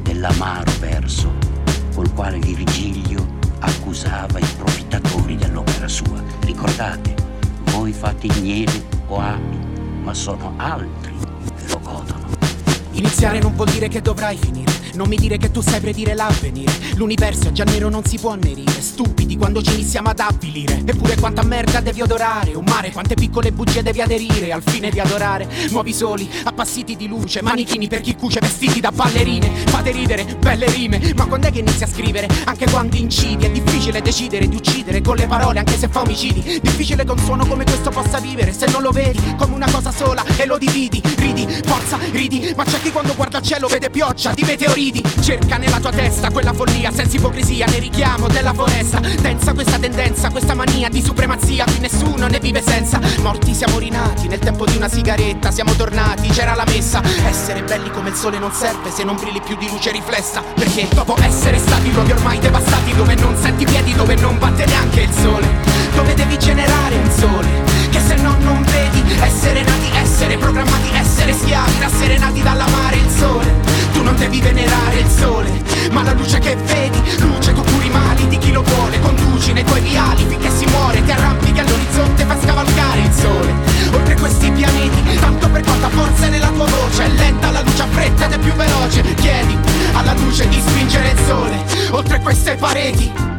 dell'amaro 0.02 0.70
verso 0.78 1.32
col 1.92 2.12
quale 2.14 2.38
Virgilio 2.38 3.26
accusava 3.58 4.38
i 4.38 4.46
profittatori 4.56 5.34
dell'opera 5.34 5.88
sua. 5.88 6.22
Ricordate, 6.42 7.14
voi 7.72 7.92
fate 7.92 8.28
nieve 8.40 8.86
o 9.08 9.18
api, 9.18 9.58
ma 10.02 10.14
sono 10.14 10.54
altri 10.56 11.14
che 11.56 11.72
lo 11.72 11.80
godono. 11.80 12.26
Iniziare 12.92 13.40
non 13.40 13.56
vuol 13.56 13.70
dire 13.70 13.88
che 13.88 14.00
dovrai 14.00 14.36
finire 14.36 14.77
non 14.95 15.09
mi 15.09 15.16
dire 15.16 15.37
che 15.37 15.50
tu 15.50 15.61
sai 15.61 15.80
predire 15.80 16.14
l'avvenire. 16.14 16.73
L'universo 16.97 17.49
è 17.49 17.52
già 17.52 17.64
nero, 17.64 17.88
non 17.88 18.04
si 18.04 18.18
può 18.18 18.30
annerire. 18.30 18.80
Stupidi 18.80 19.37
quando 19.37 19.62
ci 19.62 19.75
iniziamo 19.75 20.09
ad 20.09 20.21
avvilire. 20.21 20.83
Eppure 20.85 21.16
quanta 21.16 21.42
merda 21.42 21.80
devi 21.80 22.02
odorare. 22.02 22.54
Un 22.54 22.64
mare, 22.66 22.90
quante 22.92 23.14
piccole 23.14 23.52
bugie 23.52 23.83
devi 23.83 24.00
aderire. 24.00 24.52
Al 24.52 24.62
fine 24.62 24.90
di 24.90 25.00
adorare. 25.00 25.49
Nuovi 25.71 25.92
soli, 25.92 26.28
appassiti 26.45 26.97
di 26.97 27.07
luce. 27.07 27.42
Manichini 27.42 27.88
per 27.88 28.00
chi 28.00 28.14
cuce 28.14 28.40
vestiti 28.40 28.80
da 28.80 28.90
ballerine. 28.90 29.50
Fate 29.66 29.90
ridere, 29.90 30.25
belle 30.25 30.66
rime. 30.71 31.12
Ma 31.16 31.26
quando 31.26 31.49
è 31.49 31.52
che 31.52 31.61
inizi 31.61 31.85
a 31.85 31.88
scrivere? 31.88 32.28
Anche 32.45 32.68
quando 32.71 32.97
incidi. 32.97 33.45
È 33.45 33.50
difficile 33.50 34.00
decidere 34.00 34.49
di 34.49 34.57
uccidere 34.57 35.02
con 35.02 35.16
le 35.16 35.26
parole, 35.26 35.59
anche 35.59 35.76
se 35.76 35.88
fa 35.88 36.00
omicidi. 36.00 36.61
Difficile 36.62 37.04
che 37.04 37.11
un 37.11 37.18
suono 37.18 37.47
come 37.47 37.64
questo 37.64 37.90
possa 37.90 38.18
vivere. 38.18 38.52
Se 38.52 38.66
non 38.71 38.83
lo 38.83 38.90
vedi 38.90 39.21
come 39.37 39.54
una 39.54 39.71
cosa 39.71 39.92
sola 39.92 40.25
e 40.37 40.47
lo 40.47 40.59
dividi. 40.59 41.02
Ridi, 41.38 41.62
forza, 41.64 41.99
ridi. 42.11 42.52
Ma 42.57 42.64
c'è 42.64 42.80
chi 42.80 42.90
quando 42.90 43.14
guarda 43.14 43.38
il 43.38 43.45
cielo 43.45 43.68
vede 43.68 43.90
pioggia 43.90 44.33
di 44.33 44.42
meteoriti. 44.42 45.00
Cerca 45.21 45.57
nella 45.57 45.78
tua 45.78 45.90
testa 45.90 46.30
quella 46.30 46.52
follia 46.52 46.90
senza 46.90 47.16
ipocrisia 47.16 47.64
nel 47.66 47.80
richiamo 47.80 48.26
della 48.26 48.52
foresta. 48.52 48.99
Densa 48.99 49.52
questa 49.52 49.78
tendenza, 49.78 50.30
questa 50.30 50.54
mania 50.54 50.88
di 50.88 51.00
supremazia 51.00 51.64
Qui 51.64 51.78
nessuno 51.78 52.26
ne 52.26 52.40
vive 52.40 52.61
senza. 52.61 52.99
Morti 53.21 53.54
siamo 53.54 53.78
rinati 53.78 54.26
nel 54.26 54.40
tempo 54.40 54.64
di 54.64 54.76
una 54.76 54.88
sigaretta 54.88 55.52
Siamo 55.52 55.75
tornati, 55.75 56.28
c'era 56.30 56.54
la 56.54 56.64
messa. 56.66 57.00
Essere 57.25 57.62
belli 57.62 57.90
come 57.92 58.09
il 58.09 58.16
sole 58.16 58.38
non 58.38 58.50
serve 58.52 58.90
se 58.90 59.04
non 59.04 59.14
brilli 59.14 59.40
più 59.40 59.57
di 59.57 59.68
luce 59.68 59.92
riflessa 59.92 60.42
Perché 60.54 60.88
dopo 60.92 61.16
essere 61.21 61.59
stati 61.59 61.92
luoghi 61.92 62.12
ormai 62.12 62.38
devastati 62.40 62.95
Dove 62.97 63.14
non 63.14 63.37
senti 63.40 63.64
piedi, 63.64 63.95
dove 63.95 64.16
non 64.16 64.38
batte 64.38 64.64
neanche 64.64 65.02
il 65.02 65.12
sole 65.12 65.47
Dove 65.95 66.14
devi 66.14 66.37
generare 66.38 66.97
un 66.97 67.11
sole 67.11 67.77
non, 68.28 68.42
non 68.42 68.62
vedi. 68.64 69.02
Essere 69.20 69.62
nati, 69.62 69.90
essere 69.94 70.37
programmati, 70.37 70.90
essere 70.92 71.32
schiavi 71.32 71.73
Rasserenati 71.80 72.42
dalla 72.42 72.66
mare 72.68 72.97
il 72.97 73.08
sole. 73.11 73.54
Tu 73.92 74.02
non 74.02 74.16
devi 74.16 74.40
venerare 74.40 75.00
il 75.00 75.08
sole 75.08 75.50
Ma 75.90 76.02
la 76.02 76.12
luce 76.12 76.38
che 76.38 76.54
vedi, 76.54 77.00
luce 77.18 77.52
tu 77.52 77.62
curi 77.62 77.87
i 77.87 77.90
mali 77.90 78.28
di 78.28 78.38
chi 78.38 78.52
lo 78.52 78.62
vuole. 78.62 79.00
Conduci 79.00 79.52
nei 79.52 79.64
tuoi 79.64 79.80
viali 79.80 80.25
finché 80.28 80.50
si 80.50 80.66
muore 80.66 81.02
Ti 81.02 81.11
arrampichi 81.11 81.58
all'orizzonte, 81.58 82.25
fa 82.25 82.37
scavalcare 82.40 83.00
il 83.00 83.12
sole. 83.12 83.54
Oltre 83.92 84.14
questi 84.16 84.50
pianeti, 84.50 85.18
tanto 85.18 85.49
per 85.49 85.62
quanta 85.62 85.88
forza 85.88 86.26
è 86.26 86.28
nella 86.28 86.50
tua 86.50 86.66
voce. 86.66 87.04
È 87.04 87.08
lenta 87.08 87.50
la 87.50 87.62
luce 87.62 87.82
a 87.82 87.87
fretta 87.87 88.26
ed 88.26 88.32
è 88.32 88.38
più 88.38 88.52
veloce. 88.52 89.02
Chiedi 89.14 89.56
alla 89.92 90.12
luce 90.14 90.47
di 90.49 90.61
spingere 90.61 91.11
il 91.11 91.18
sole 91.26 91.64
Oltre 91.90 92.20
queste 92.20 92.54
pareti. 92.56 93.38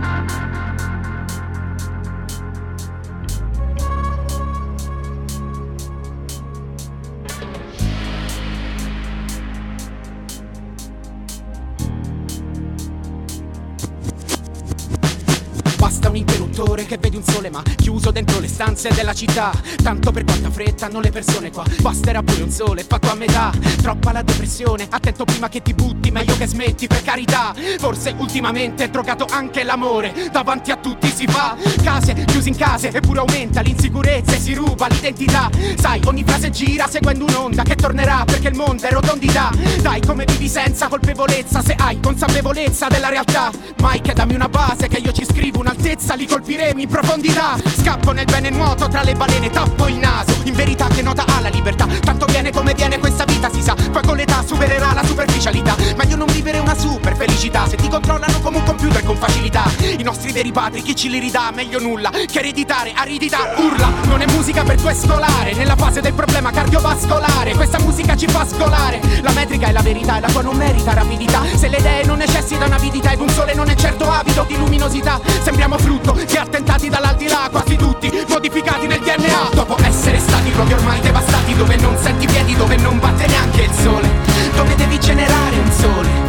Un 17.19 17.23
sole 17.23 17.49
ma 17.49 17.61
chiuso 17.75 18.11
dentro 18.11 18.39
le 18.39 18.47
stanze 18.47 18.89
della 18.93 19.13
città. 19.13 19.51
Tanto 19.81 20.11
per 20.11 20.23
quanta 20.23 20.49
fretta 20.49 20.85
hanno 20.85 20.99
le 20.99 21.11
persone 21.11 21.51
qua. 21.51 21.63
Basterà 21.81 22.21
pure 22.23 22.43
un 22.43 22.51
sole 22.51 22.83
fatto 22.83 23.11
a 23.11 23.15
metà. 23.15 23.51
Troppa 23.81 24.11
la 24.11 24.21
depressione, 24.21 24.87
attento 24.89 25.25
prima 25.25 25.49
che 25.49 25.61
ti 25.61 25.73
butti 25.73 26.11
Meglio 26.11 26.35
che 26.37 26.47
smetti 26.47 26.87
per 26.87 27.03
carità. 27.03 27.53
Forse 27.77 28.13
ultimamente 28.17 28.85
è 28.85 28.89
drogato 28.89 29.25
anche 29.29 29.63
l'amore. 29.63 30.29
Davanti 30.31 30.71
a 30.71 30.77
tutti 30.77 31.07
si 31.09 31.27
fa. 31.27 31.55
Case 31.83 32.13
chiusi 32.25 32.49
in 32.49 32.55
case 32.55 32.91
eppure 32.91 33.19
aumenta 33.19 33.61
l'insicurezza 33.61 34.35
e 34.35 34.39
si 34.39 34.53
ruba 34.53 34.87
l'identità. 34.87 35.49
Sai 35.77 36.01
ogni 36.05 36.23
frase 36.23 36.49
gira 36.49 36.87
seguendo 36.87 37.25
un'onda 37.25 37.63
che 37.63 37.75
tornerà 37.75 38.23
Perché 38.25 38.47
il 38.49 38.55
mondo 38.55 38.83
è 38.83 38.91
rotondità. 38.91 39.51
Dai 39.81 40.01
come 40.01 40.25
vivi 40.25 40.47
senza 40.47 40.87
colpevolezza 40.87 41.61
Se 41.61 41.75
hai 41.77 41.99
consapevolezza 41.99 42.87
della 42.87 43.09
realtà. 43.09 43.51
Mike 43.81 44.13
dammi 44.13 44.35
una 44.35 44.49
base 44.49 44.87
che 44.87 44.97
io 44.97 45.11
ci 45.11 45.25
scrivo 45.25 45.59
un'altezza 45.59 46.15
Li 46.15 46.25
colpiremo 46.50 46.82
in 46.82 46.88
profondità 46.88 47.58
Scappo 47.63 48.12
nel 48.12 48.25
bene 48.25 48.50
nuoto 48.50 48.88
tra 48.88 49.03
le 49.03 49.13
balene 49.13 49.51
Tappo 49.51 49.88
il 49.88 49.98
naso. 49.98 50.34
In 50.44 50.56
verità 50.56 50.88
che 50.88 51.03
nota 51.03 51.24
ha 51.27 51.39
la 51.41 51.50
libertà 51.50 51.86
Tanto 52.01 52.25
viene 52.25 52.51
come 52.51 52.74
viene 52.74 52.98
questa 52.98 53.24
vita 53.25 53.51
si 53.51 53.62
sa. 53.62 53.75
Poi 53.91 54.01
con 54.01 54.15
l'età 54.15 54.44
supererà 54.46 54.94
la 54.94 55.03
superficialità. 55.03 55.75
Meglio 55.96 56.15
non 56.15 56.27
vivere 56.27 56.57
una 56.57 56.77
super 56.77 57.16
felicità 57.16 57.68
Se 57.68 57.75
ti 57.75 57.88
controllano 57.88 58.40
come 58.42 58.57
un 58.57 58.64
computer 58.64 59.03
con 59.03 59.16
facilità. 59.16 59.64
I 59.98 60.01
nostri 60.01 60.31
veri 60.31 60.51
padri 60.51 60.81
chi 60.81 60.96
ce 60.96 61.09
li 61.09 61.20
ridà? 61.20 61.51
Meglio 61.53 61.79
nulla 61.79 62.09
che 62.09 62.40
ereditare 62.40 62.94
aridità 62.96 63.53
Urla. 63.57 63.92
Non 64.05 64.22
è 64.22 64.25
musica 64.31 64.64
per 64.64 64.79
tuo 64.79 64.94
scolare 64.94 65.53
Nella 65.53 65.75
fase 65.75 66.01
del 66.01 66.14
problema 66.14 66.51
cardiovascolare. 66.51 67.53
Questa 67.53 67.79
musica 67.79 68.16
ci 68.16 68.27
fa 68.27 68.46
scolare. 68.46 69.00
La 69.22 69.31
metrica 69.31 69.68
è 69.68 69.72
la 69.72 69.81
verità 69.81 70.18
e 70.18 70.22
la 70.22 70.27
tua 70.27 70.42
non 70.42 70.57
merita 70.57 70.94
rapidità. 70.94 71.44
Se 71.55 71.68
le 71.68 71.77
idee 71.77 72.05
non 72.05 72.18
necessitano 72.18 72.74
avidità 72.74 73.12
Ed 73.12 73.20
un 73.20 73.29
sole 73.29 73.53
non 73.53 73.70
è 73.70 73.75
certo 73.75 74.09
avido 74.09 74.46
di 74.48 74.57
luminosità 74.57 75.20
Sembriamo 75.44 75.77
frutto 75.77 76.14
di 76.14 76.38
attentati 76.39 76.89
dall'aldilà 76.89 77.49
Quasi 77.51 77.75
tutti 77.75 78.11
modificati 78.27 78.87
nel 78.87 78.99
DNA 78.99 79.49
Dopo 79.53 79.77
essere 79.83 80.19
stati 80.19 80.53
luoghi 80.53 80.73
ormai 80.73 80.99
devastati 81.01 81.55
Dove 81.55 81.75
non 81.77 81.97
senti 81.97 82.25
piedi, 82.25 82.55
dove 82.55 82.75
non 82.77 82.99
batte 82.99 83.27
neanche 83.27 83.61
il 83.63 83.71
sole. 83.71 84.09
Dove 84.55 84.75
devi 84.75 84.99
generare 84.99 85.57
un 85.57 85.71
sole 85.71 86.28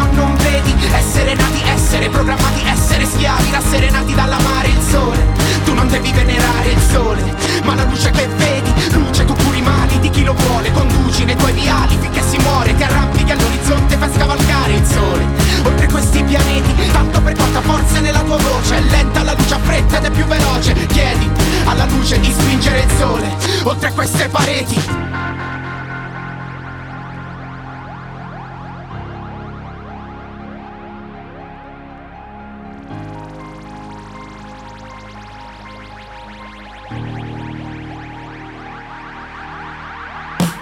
Che 0.00 0.06
se 0.06 0.12
no 0.12 0.12
non 0.12 0.36
vedi. 0.36 0.74
Essere 0.92 1.34
nati, 1.34 1.62
essere 1.64 2.08
programmati, 2.08 2.62
essere 2.66 3.04
schiavi 3.04 3.50
Rasserenati 3.50 4.14
dall'amare 4.14 4.68
il 4.68 4.80
sole. 4.88 5.18
Tu 5.64 5.74
non 5.74 5.88
devi 5.88 6.10
venerare 6.12 6.70
il 6.70 6.80
sole 6.90 7.22
Ma 7.64 7.74
la 7.74 7.84
luce 7.84 8.10
che 8.10 8.26
vedi 8.36 8.72
Luce 8.92 9.24
tu 9.26 9.34
curi 9.34 9.60
mali 9.60 9.98
di 10.00 10.08
chi 10.10 10.24
lo 10.24 10.34
vuole. 10.34 10.72
Conduci 10.72 11.24
nei 11.24 11.36
tuoi 11.36 11.52
viali 11.52 11.96
finché 12.00 12.22
si 12.22 12.38
muore 12.38 12.74
Ti 12.74 12.82
arrampichi 12.82 13.30
all'orizzonte 13.30 13.96
fai 13.96 14.10
scavalcare 14.14 14.72
il 14.72 14.86
sole. 14.86 15.26
Oltre 15.64 15.86
questi 15.88 16.22
pianeti 16.22 16.74
Tanto 16.92 17.20
per 17.20 17.34
quanta 17.34 17.60
forza 17.60 17.98
è 17.98 18.00
nella 18.00 18.20
tua 18.20 18.36
voce. 18.36 18.76
È 18.76 18.80
lenta 18.80 19.22
la 19.22 19.34
luce 19.34 19.54
a 19.54 19.58
fretta 19.58 19.98
ed 19.98 20.04
è 20.04 20.10
più 20.10 20.24
veloce. 20.24 20.72
Chiedi 20.86 21.30
alla 21.64 21.84
luce 21.84 22.18
di 22.18 22.32
spingere 22.32 22.80
il 22.80 22.90
sole 22.98 23.36
Oltre 23.64 23.92
queste 23.92 24.28
pareti 24.28 25.09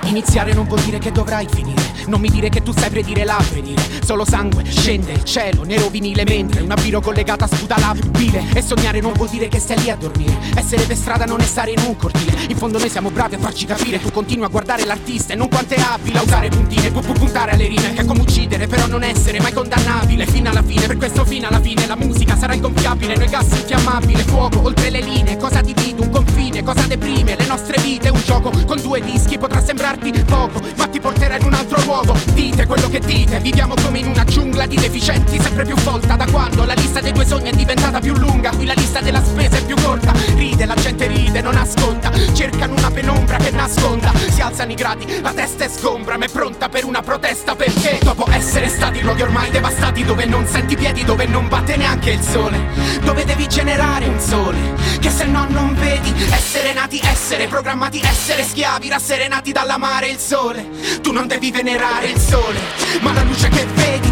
Iniziare 0.08 0.54
non 0.54 0.66
vuol 0.66 0.80
dire 0.80 0.98
che 0.98 1.12
dovrai 1.12 1.46
finire. 1.50 1.82
Non 2.06 2.20
mi 2.20 2.30
dire 2.30 2.48
che 2.48 2.62
tu 2.62 2.72
sai 2.72 2.88
predire 2.88 3.24
l'avvenire. 3.24 3.82
Solo 4.02 4.24
sangue, 4.24 4.64
scende 4.64 5.12
il 5.12 5.22
cielo, 5.24 5.64
nero 5.64 5.88
vinile 5.88 6.24
Mentre 6.24 6.62
una 6.62 6.74
biro 6.76 7.02
collegata 7.02 7.46
sputa 7.46 7.78
la 7.78 7.94
bile 8.08 8.42
E 8.54 8.62
sognare 8.62 9.00
non 9.00 9.12
vuol 9.12 9.28
dire 9.28 9.48
che 9.48 9.58
stai 9.58 9.78
lì 9.80 9.90
a 9.90 9.96
dormire. 9.96 10.34
Essere 10.54 10.84
per 10.84 10.96
strada 10.96 11.26
non 11.26 11.40
è 11.40 11.44
stare 11.44 11.72
in 11.72 11.80
un 11.86 11.94
cortile. 11.96 12.46
In 12.48 12.56
fondo 12.56 12.78
noi 12.78 12.88
siamo 12.88 13.10
bravi 13.10 13.34
a 13.34 13.38
farci 13.38 13.66
capire. 13.66 14.00
Tu 14.00 14.10
continui 14.10 14.46
a 14.46 14.48
guardare 14.48 14.86
l'artista 14.86 15.34
e 15.34 15.36
non 15.36 15.48
quanto 15.48 15.74
è 15.74 15.80
abile 15.80 16.18
A 16.18 16.22
usare 16.22 16.48
puntine, 16.48 16.90
pu- 16.90 17.00
pu- 17.00 17.12
puntare 17.12 17.52
alle 17.52 17.66
rime. 17.66 17.92
Che 17.92 18.00
è 18.00 18.04
come 18.06 18.20
uccidere 18.20 18.66
però 18.66 18.86
non 18.86 19.02
essere 19.02 19.40
mai 19.40 19.52
condannabile. 19.52 20.26
Fino 20.26 20.48
alla 20.48 20.62
fine, 20.62 20.86
per 20.86 20.96
questo 20.96 21.24
fino 21.26 21.48
alla 21.48 21.60
fine 21.60 21.86
La 21.86 21.96
musica 21.96 22.36
sarà 22.36 22.54
ingonfiabile, 22.54 23.16
noi 23.16 23.28
gas 23.28 23.50
infiammabile 23.50 24.22
Fuoco 24.22 24.62
oltre 24.62 24.90
le 24.90 25.00
linee, 25.00 25.36
cosa 25.36 25.60
divide 25.60 26.00
un 26.00 26.10
confine 26.10 26.62
Cosa 26.62 26.82
deprime 26.86 27.36
le 27.36 27.46
nostre 27.46 27.80
vite? 27.82 28.08
Un 28.08 28.20
gioco 28.24 28.50
con 28.66 28.80
due 28.80 29.00
dischi 29.00 29.38
potrà 29.38 29.60
sembrarti 29.98 30.24
poco 30.24 30.60
Ma 30.76 30.86
ti 30.86 31.00
porterà 31.00 31.36
in 31.36 31.44
un 31.44 31.54
altro 31.54 31.82
luogo. 31.82 32.16
Dite 32.32 32.66
quello 32.66 32.88
che 32.88 33.00
dite 33.00 33.38
Viviamo 33.40 33.74
come 33.82 33.98
in 33.98 34.06
una 34.06 34.24
giungla 34.24 34.66
di 34.66 34.76
deficienti 34.76 35.40
Sempre 35.40 35.64
più 35.64 35.74
volta 35.76 36.16
da 36.16 36.26
quando 36.30 36.64
la 36.64 36.74
lista 36.74 37.00
dei 37.00 37.12
tuoi 37.12 37.26
sogni 37.26 37.50
è 37.50 37.54
diventata 37.54 38.00
più 38.00 38.14
lunga. 38.14 38.50
Qui 38.50 38.66
la 38.66 38.74
lista 38.74 39.00
della 39.00 39.22
spesa 39.22 39.56
è 39.56 39.64
più 39.64 39.76
corta. 39.82 40.12
Ride, 40.34 40.64
la 40.64 40.74
gente 40.74 41.06
ride, 41.06 41.40
non 41.40 41.56
ascolta. 41.56 42.10
Cercano 42.32 42.74
una 42.74 42.90
penombra 42.90 43.36
che 43.36 43.50
nasconda. 43.50 44.12
Si 44.14 44.40
alzano 44.40 44.72
i 44.72 44.74
gradi, 44.74 45.20
la 45.20 45.32
testa 45.32 45.64
è 45.64 45.68
sgombra 45.68 46.16
Ma 46.16 46.26
è 46.26 46.28
pronta 46.28 46.68
per 46.68 46.84
una 46.84 47.02
protesta 47.02 47.54
perché 47.54 47.98
Dopo 48.18 48.32
essere 48.32 48.68
stati 48.68 49.00
luoghi 49.00 49.22
ormai 49.22 49.48
devastati 49.48 50.02
Dove 50.02 50.24
non 50.24 50.44
senti 50.44 50.74
piedi, 50.74 51.04
dove 51.04 51.26
non 51.26 51.46
batte 51.46 51.76
neanche 51.76 52.10
il 52.10 52.20
sole 52.20 52.58
Dove 53.04 53.24
devi 53.24 53.48
generare 53.48 54.08
un 54.08 54.18
sole 54.18 54.58
Che 54.98 55.08
se 55.08 55.24
no 55.24 55.46
non 55.48 55.72
vedi 55.76 56.12
Essere 56.28 56.72
nati, 56.72 56.98
essere 57.00 57.46
programmati, 57.46 58.00
essere 58.00 58.42
schiavi 58.42 58.88
Rasserenati 58.88 59.52
dall'amare 59.52 60.08
il 60.08 60.18
sole. 60.18 60.68
Tu 61.00 61.12
non 61.12 61.28
devi 61.28 61.52
venerare 61.52 62.08
il 62.08 62.18
sole 62.18 62.58
Ma 63.02 63.12
la 63.12 63.22
luce 63.22 63.48
che 63.50 63.64
vedi 63.74 64.10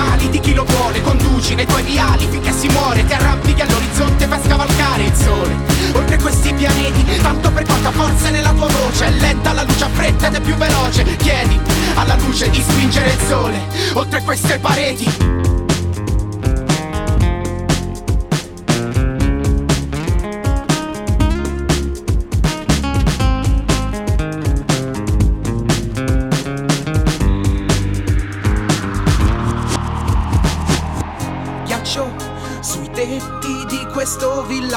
mali 0.00 0.30
di 0.30 0.40
chi 0.40 0.54
lo 0.54 0.64
vuole. 0.64 1.02
Conduci 1.02 1.54
nei 1.54 1.66
tuoi 1.66 1.82
viali 1.82 2.26
finché 2.28 2.52
si 2.52 2.68
muore. 2.68 3.04
Ti 3.04 3.12
arrampichi 3.12 3.60
all'orizzonte 3.60 4.26
fai 4.26 4.40
scavalcare 4.42 5.02
il 5.04 5.14
sole. 5.14 5.56
Oltre 5.92 6.18
questi 6.18 6.52
pianeti 6.54 7.04
Tanto 7.20 7.50
per 7.50 7.64
quanta 7.64 7.90
forza 7.90 8.28
è 8.28 8.30
nella 8.30 8.52
tua 8.52 8.68
voce. 8.68 9.06
È 9.06 9.10
lenta 9.10 9.52
la 9.52 9.62
luce 9.62 9.84
a 9.84 9.88
fretta 9.88 10.28
ed 10.28 10.34
è 10.34 10.40
più 10.40 10.54
veloce. 10.54 11.04
Chiedi 11.16 11.58
alla 11.94 12.16
luce 12.16 12.48
di 12.50 12.62
spingere 12.62 13.10
il 13.10 13.18
sole 13.26 13.60
Oltre 13.94 14.22
queste 14.22 14.58
pareti 14.58 15.69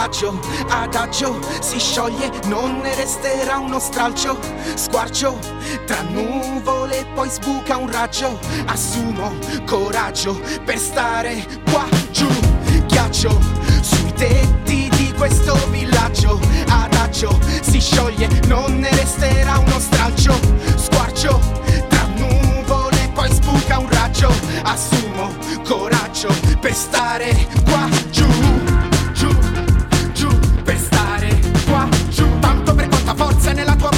villaggio 0.03 0.37
Adagio 0.67 1.39
si 1.61 1.79
scioglie, 1.79 2.29
non 2.45 2.79
ne 2.79 2.93
resterà 2.95 3.57
uno 3.57 3.79
stralcio. 3.79 4.37
Squarcio 4.75 5.37
tra 5.85 6.01
nuvole, 6.01 7.05
poi 7.13 7.29
sbuca 7.29 7.77
un 7.77 7.89
raggio. 7.89 8.37
Assumo 8.65 9.31
coraggio 9.65 10.39
per 10.65 10.77
stare 10.77 11.45
qua 11.69 11.85
giù. 12.11 12.27
Ghiaccio 12.87 13.39
sui 13.81 14.13
tetti 14.13 14.89
di 14.97 15.13
questo 15.15 15.55
villaggio. 15.69 16.39
Adagio 16.67 17.39
si 17.61 17.79
scioglie, 17.79 18.27
non 18.47 18.79
ne 18.79 18.89
resterà 18.89 19.57
uno 19.57 19.79
stralcio. 19.79 20.33
Squarcio 20.75 21.39
tra 21.87 22.07
nuvole, 22.17 23.09
poi 23.13 23.31
sbuca 23.31 23.79
un 23.79 23.89
raggio. 23.89 24.33
Assumo 24.63 25.33
coraggio 25.63 26.27
per 26.59 26.73
stare 26.73 27.47
qua 27.65 27.87
Giù, 28.11 28.25
forza 33.15 33.51
nella 33.53 33.75
tua 33.75 33.92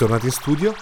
Bentornati 0.00 0.28
in 0.28 0.32
studio. 0.32 0.74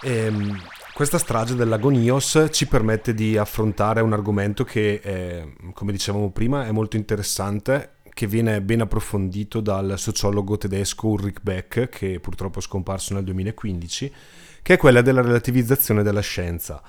Ehm, 0.00 0.58
questa 0.94 1.18
strage 1.18 1.54
del 1.54 1.68
lago 1.68 1.90
Nios 1.90 2.46
ci 2.50 2.66
permette 2.66 3.12
di 3.12 3.36
affrontare 3.36 4.00
un 4.00 4.14
argomento 4.14 4.64
che, 4.64 5.02
eh, 5.04 5.52
come 5.74 5.92
dicevamo 5.92 6.30
prima, 6.30 6.64
è 6.64 6.70
molto 6.70 6.96
interessante, 6.96 7.96
che 8.08 8.26
viene 8.26 8.62
ben 8.62 8.80
approfondito 8.80 9.60
dal 9.60 9.98
sociologo 9.98 10.56
tedesco 10.56 11.08
Ulrich 11.08 11.42
Beck, 11.42 11.90
che 11.90 12.20
purtroppo 12.20 12.58
è 12.58 12.62
scomparso 12.62 13.12
nel 13.12 13.24
2015, 13.24 14.10
che 14.62 14.72
è 14.72 14.76
quella 14.78 15.02
della 15.02 15.20
relativizzazione 15.20 16.02
della 16.02 16.22
scienza. 16.22 16.80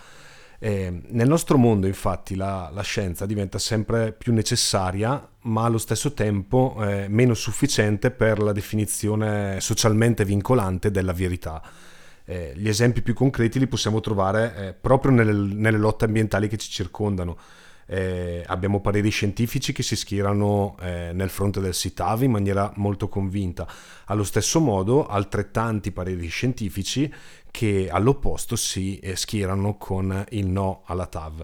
Eh, 0.60 1.02
nel 1.08 1.28
nostro 1.28 1.58
mondo, 1.58 1.88
infatti, 1.88 2.36
la, 2.36 2.70
la, 2.74 2.82
scienza 2.82 3.26
diventa 3.26 3.60
sempre 3.60 4.14
più 4.14 4.34
necessaria, 4.34 5.28
ma 5.42 5.66
allo 5.66 5.78
stesso 5.78 6.14
tempo 6.14 6.78
eh, 6.80 7.08
meno 7.10 7.34
sufficiente 7.34 8.12
per 8.12 8.42
la 8.42 8.52
definizione 8.52 9.60
socialmente 9.60 10.26
vincolante 10.26 10.92
della 10.92 11.14
verità. 11.14 11.62
Eh, 12.28 12.54
gli 12.56 12.68
esempi 12.68 13.02
più 13.02 13.14
concreti 13.14 13.60
li 13.60 13.68
possiamo 13.68 14.00
trovare 14.00 14.56
eh, 14.56 14.74
proprio 14.74 15.12
nelle, 15.12 15.32
nelle, 15.32 15.78
lotte 15.78 16.06
ambientali 16.06 16.48
che 16.48 16.58
ci 16.58 16.70
circondano. 16.70 17.38
Eh, 17.88 18.44
abbiamo 18.48 18.82
pareri 18.82 19.10
scientifici 19.10 19.72
che 19.72 19.84
si 19.84 19.96
schierano 19.96 20.76
eh, 20.82 21.12
nel 21.14 21.30
fronte 21.30 21.60
del 21.60 21.76
SITAV 21.76 22.24
in 22.24 22.32
maniera 22.32 22.72
molto 22.78 23.08
convinta. 23.08 23.68
Allo 24.06 24.24
stesso 24.24 24.60
modo, 24.60 25.06
altrettanti 25.06 25.92
pareri 25.92 26.28
scientifici 26.28 27.14
che 27.56 27.88
all'opposto 27.90 28.58
si 28.58 29.00
eh, 29.00 29.16
schierano 29.16 29.78
con 29.78 30.26
il 30.32 30.46
no 30.46 30.82
alla 30.88 31.06
TAV. 31.06 31.42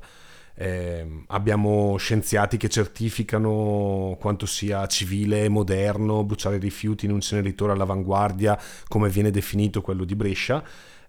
Eh, 0.55 1.23
abbiamo 1.27 1.95
scienziati 1.95 2.57
che 2.57 2.67
certificano 2.67 4.17
quanto 4.19 4.45
sia 4.45 4.85
civile 4.87 5.45
e 5.45 5.47
moderno 5.47 6.25
bruciare 6.25 6.57
rifiuti 6.57 7.05
in 7.05 7.13
un 7.13 7.21
ceneritore 7.21 7.71
all'avanguardia, 7.71 8.59
come 8.89 9.07
viene 9.07 9.31
definito 9.31 9.81
quello 9.81 10.03
di 10.03 10.15
Brescia, 10.17 10.61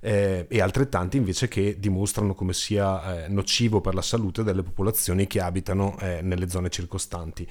eh, 0.04 0.46
e 0.48 0.60
altrettanti 0.60 1.16
invece 1.16 1.46
che 1.46 1.78
dimostrano 1.78 2.34
come 2.34 2.52
sia 2.52 3.24
eh, 3.24 3.28
nocivo 3.28 3.80
per 3.80 3.94
la 3.94 4.02
salute 4.02 4.42
delle 4.42 4.64
popolazioni 4.64 5.28
che 5.28 5.40
abitano 5.40 5.96
eh, 6.00 6.20
nelle 6.22 6.48
zone 6.48 6.68
circostanti. 6.70 7.48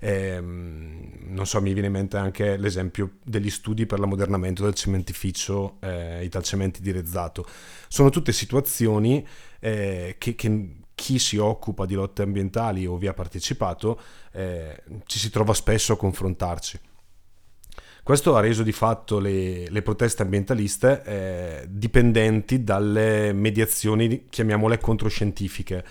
Eh, 0.00 0.38
non 0.40 1.44
so, 1.44 1.60
mi 1.60 1.72
viene 1.72 1.88
in 1.88 1.92
mente 1.92 2.16
anche 2.16 2.56
l'esempio 2.56 3.16
degli 3.24 3.50
studi 3.50 3.84
per 3.84 3.98
l'ammodernamento 3.98 4.62
del 4.62 4.74
cementificio 4.74 5.78
eh, 5.80 6.24
Italcementi 6.24 6.80
di 6.80 6.92
Rezzato. 6.92 7.44
Sono 7.88 8.10
tutte 8.10 8.30
situazioni 8.30 9.26
eh, 9.58 10.14
che, 10.18 10.36
che, 10.36 10.76
chi 10.94 11.18
si 11.18 11.36
occupa 11.36 11.84
di 11.84 11.94
lotte 11.94 12.22
ambientali 12.22 12.86
o 12.86 12.96
vi 12.96 13.08
ha 13.08 13.14
partecipato 13.14 14.00
eh, 14.32 14.82
ci 15.06 15.18
si 15.18 15.30
trova 15.30 15.52
spesso 15.52 15.92
a 15.92 15.96
confrontarci. 15.96 16.78
Questo 18.08 18.34
ha 18.36 18.40
reso 18.40 18.62
di 18.62 18.72
fatto 18.72 19.18
le, 19.18 19.68
le 19.68 19.82
proteste 19.82 20.22
ambientaliste 20.22 21.02
eh, 21.04 21.66
dipendenti 21.68 22.64
dalle 22.64 23.34
mediazioni, 23.34 24.24
chiamiamole 24.30 24.78
controscientifiche, 24.78 25.84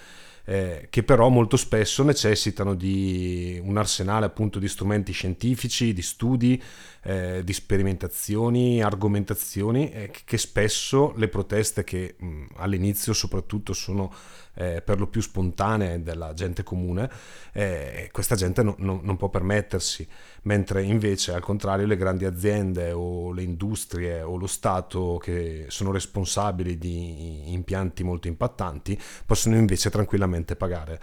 eh, 0.46 0.88
che 0.90 1.04
però 1.04 1.30
molto 1.30 1.58
spesso 1.58 2.02
necessitano 2.02 2.74
di 2.74 3.62
un 3.64 3.78
arsenale 3.78 4.26
appunto 4.26 4.58
di 4.58 4.68
strumenti 4.68 5.12
scientifici, 5.12 5.94
di 5.94 6.02
studi, 6.02 6.60
eh, 7.04 7.44
di 7.44 7.54
sperimentazioni, 7.54 8.82
argomentazioni, 8.82 9.92
eh, 9.92 10.12
che 10.26 10.40
spesso 10.40 11.14
le 11.18 11.28
proteste 11.28 11.84
che 11.84 12.16
mh, 12.18 12.46
all'inizio 12.56 13.14
soprattutto 13.14 13.74
sono 13.74 14.12
eh, 14.58 14.82
per 14.82 15.00
lo 15.00 15.08
più 15.08 15.22
spontanee 15.22 16.02
della 16.02 16.34
gente 16.34 16.64
comune, 16.64 17.10
eh, 17.54 18.10
questa 18.12 18.36
gente 18.36 18.64
no, 18.64 18.76
no, 18.80 19.00
non 19.04 19.16
può 19.16 19.30
permettersi, 19.30 20.08
mentre 20.44 20.82
invece 20.84 21.34
al 21.34 21.42
contrario 21.42 21.86
le 21.86 21.96
grandi 21.96 22.26
aziende 22.26 22.92
o 22.92 23.32
le 23.32 23.44
industrie 23.44 24.22
o 24.22 24.36
lo 24.36 24.48
Stato 24.48 25.18
che 25.22 25.66
sono 25.68 25.92
responsabili 25.92 26.78
di 26.78 27.54
impianti 27.54 28.04
molto 28.04 28.28
impattanti 28.28 29.00
possono 29.26 29.56
invece 29.56 29.90
tranquillamente 29.90 30.56
pagare. 30.56 31.00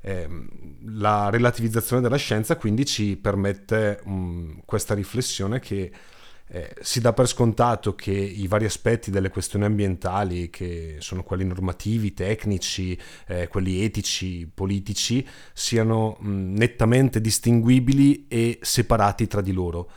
Eh, 0.00 0.28
la 0.86 1.30
relativizzazione 1.30 2.02
della 2.02 2.16
scienza 2.16 2.56
quindi 2.56 2.84
ci 2.84 3.16
permette 3.16 4.00
um, 4.04 4.60
questa 4.66 4.92
riflessione 4.92 5.60
che 5.60 5.90
eh, 6.48 6.74
si 6.80 7.00
dà 7.00 7.12
per 7.12 7.26
scontato 7.26 7.94
che 7.94 8.12
i 8.12 8.46
vari 8.46 8.64
aspetti 8.64 9.10
delle 9.10 9.30
questioni 9.30 9.64
ambientali, 9.64 10.50
che 10.50 10.96
sono 10.98 11.22
quelli 11.22 11.44
normativi, 11.44 12.12
tecnici, 12.12 12.98
eh, 13.26 13.48
quelli 13.48 13.82
etici, 13.82 14.48
politici, 14.52 15.26
siano 15.52 16.16
mh, 16.20 16.54
nettamente 16.54 17.20
distinguibili 17.20 18.26
e 18.28 18.58
separati 18.60 19.26
tra 19.26 19.40
di 19.40 19.52
loro. 19.52 19.90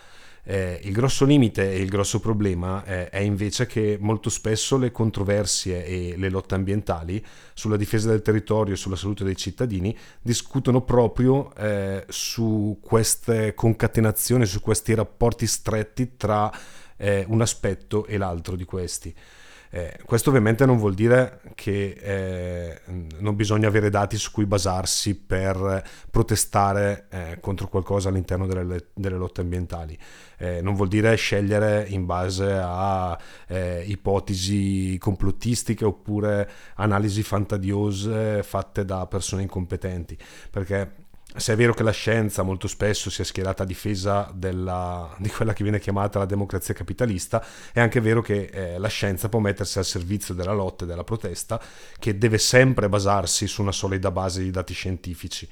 Eh, 0.49 0.79
il 0.83 0.93
grosso 0.93 1.25
limite 1.25 1.73
e 1.73 1.81
il 1.81 1.89
grosso 1.89 2.21
problema 2.21 2.81
eh, 2.85 3.09
è 3.09 3.19
invece 3.19 3.65
che 3.65 3.97
molto 3.99 4.29
spesso 4.29 4.77
le 4.77 4.93
controversie 4.93 5.85
e 5.85 6.13
le 6.15 6.29
lotte 6.29 6.55
ambientali 6.55 7.21
sulla 7.53 7.75
difesa 7.75 8.09
del 8.09 8.21
territorio 8.21 8.73
e 8.73 8.77
sulla 8.77 8.95
salute 8.95 9.25
dei 9.25 9.35
cittadini 9.35 9.93
discutono 10.21 10.83
proprio 10.83 11.53
eh, 11.53 12.05
su 12.07 12.79
queste 12.81 13.55
concatenazioni, 13.55 14.45
su 14.45 14.61
questi 14.61 14.95
rapporti 14.95 15.45
stretti 15.45 16.15
tra 16.15 16.49
eh, 16.95 17.25
un 17.27 17.41
aspetto 17.41 18.05
e 18.05 18.17
l'altro 18.17 18.55
di 18.55 18.63
questi. 18.63 19.13
Eh, 19.69 19.99
questo 20.05 20.29
ovviamente 20.29 20.65
non 20.65 20.77
vuol 20.77 20.93
dire 20.93 21.41
che 21.55 21.97
eh, 21.99 22.81
non 23.19 23.35
bisogna 23.35 23.67
avere 23.67 23.89
dati 23.89 24.17
su 24.17 24.31
cui 24.31 24.45
basarsi 24.45 25.15
per 25.15 25.83
protestare 26.09 27.07
eh, 27.09 27.37
contro 27.41 27.67
qualcosa 27.67 28.09
all'interno 28.09 28.47
delle, 28.47 28.87
delle 28.93 29.17
lotte 29.17 29.41
ambientali. 29.41 29.97
Eh, 30.37 30.61
non 30.61 30.75
vuol 30.75 30.87
dire 30.87 31.15
scegliere 31.15 31.85
in 31.87 32.05
base 32.05 32.51
a 32.53 33.17
eh, 33.47 33.83
ipotesi 33.87 34.97
complottistiche 34.99 35.85
oppure 35.85 36.49
analisi 36.75 37.23
fantadiose 37.23 38.43
fatte 38.43 38.85
da 38.85 39.07
persone 39.07 39.41
incompetenti, 39.41 40.17
perché 40.49 41.05
se 41.37 41.53
è 41.53 41.55
vero 41.55 41.73
che 41.73 41.83
la 41.83 41.91
scienza 41.91 42.43
molto 42.43 42.67
spesso 42.67 43.09
si 43.09 43.21
è 43.21 43.25
schierata 43.25 43.63
a 43.63 43.65
difesa 43.65 44.29
della, 44.33 45.15
di 45.17 45.29
quella 45.29 45.53
che 45.53 45.63
viene 45.63 45.79
chiamata 45.79 46.19
la 46.19 46.25
democrazia 46.25 46.73
capitalista, 46.73 47.43
è 47.71 47.79
anche 47.79 47.99
vero 48.01 48.21
che 48.21 48.49
eh, 48.51 48.77
la 48.77 48.87
scienza 48.87 49.29
può 49.29 49.39
mettersi 49.39 49.77
al 49.77 49.85
servizio 49.85 50.33
della 50.33 50.53
lotta 50.53 50.83
e 50.83 50.87
della 50.87 51.03
protesta, 51.03 51.61
che 51.99 52.17
deve 52.17 52.37
sempre 52.37 52.89
basarsi 52.89 53.47
su 53.47 53.61
una 53.61 53.71
solida 53.71 54.11
base 54.11 54.41
di 54.41 54.51
dati 54.51 54.73
scientifici 54.73 55.47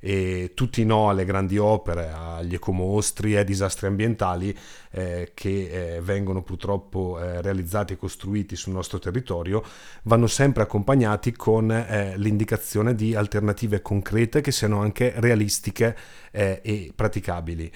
e 0.00 0.52
tutti 0.54 0.84
no 0.84 1.08
alle 1.08 1.24
grandi 1.24 1.58
opere, 1.58 2.10
agli 2.10 2.54
ecomostri 2.54 3.34
e 3.34 3.38
ai 3.38 3.44
disastri 3.44 3.86
ambientali 3.86 4.56
eh, 4.90 5.32
che 5.34 5.96
eh, 5.96 6.00
vengono 6.00 6.42
purtroppo 6.42 7.20
eh, 7.20 7.42
realizzati 7.42 7.94
e 7.94 7.96
costruiti 7.96 8.54
sul 8.54 8.72
nostro 8.72 8.98
territorio 8.98 9.62
vanno 10.02 10.26
sempre 10.26 10.62
accompagnati 10.62 11.32
con 11.32 11.70
eh, 11.70 12.16
l'indicazione 12.16 12.94
di 12.94 13.14
alternative 13.14 13.82
concrete 13.82 14.40
che 14.40 14.52
siano 14.52 14.80
anche 14.80 15.12
realistiche 15.16 15.96
eh, 16.30 16.60
e 16.62 16.92
praticabili. 16.94 17.72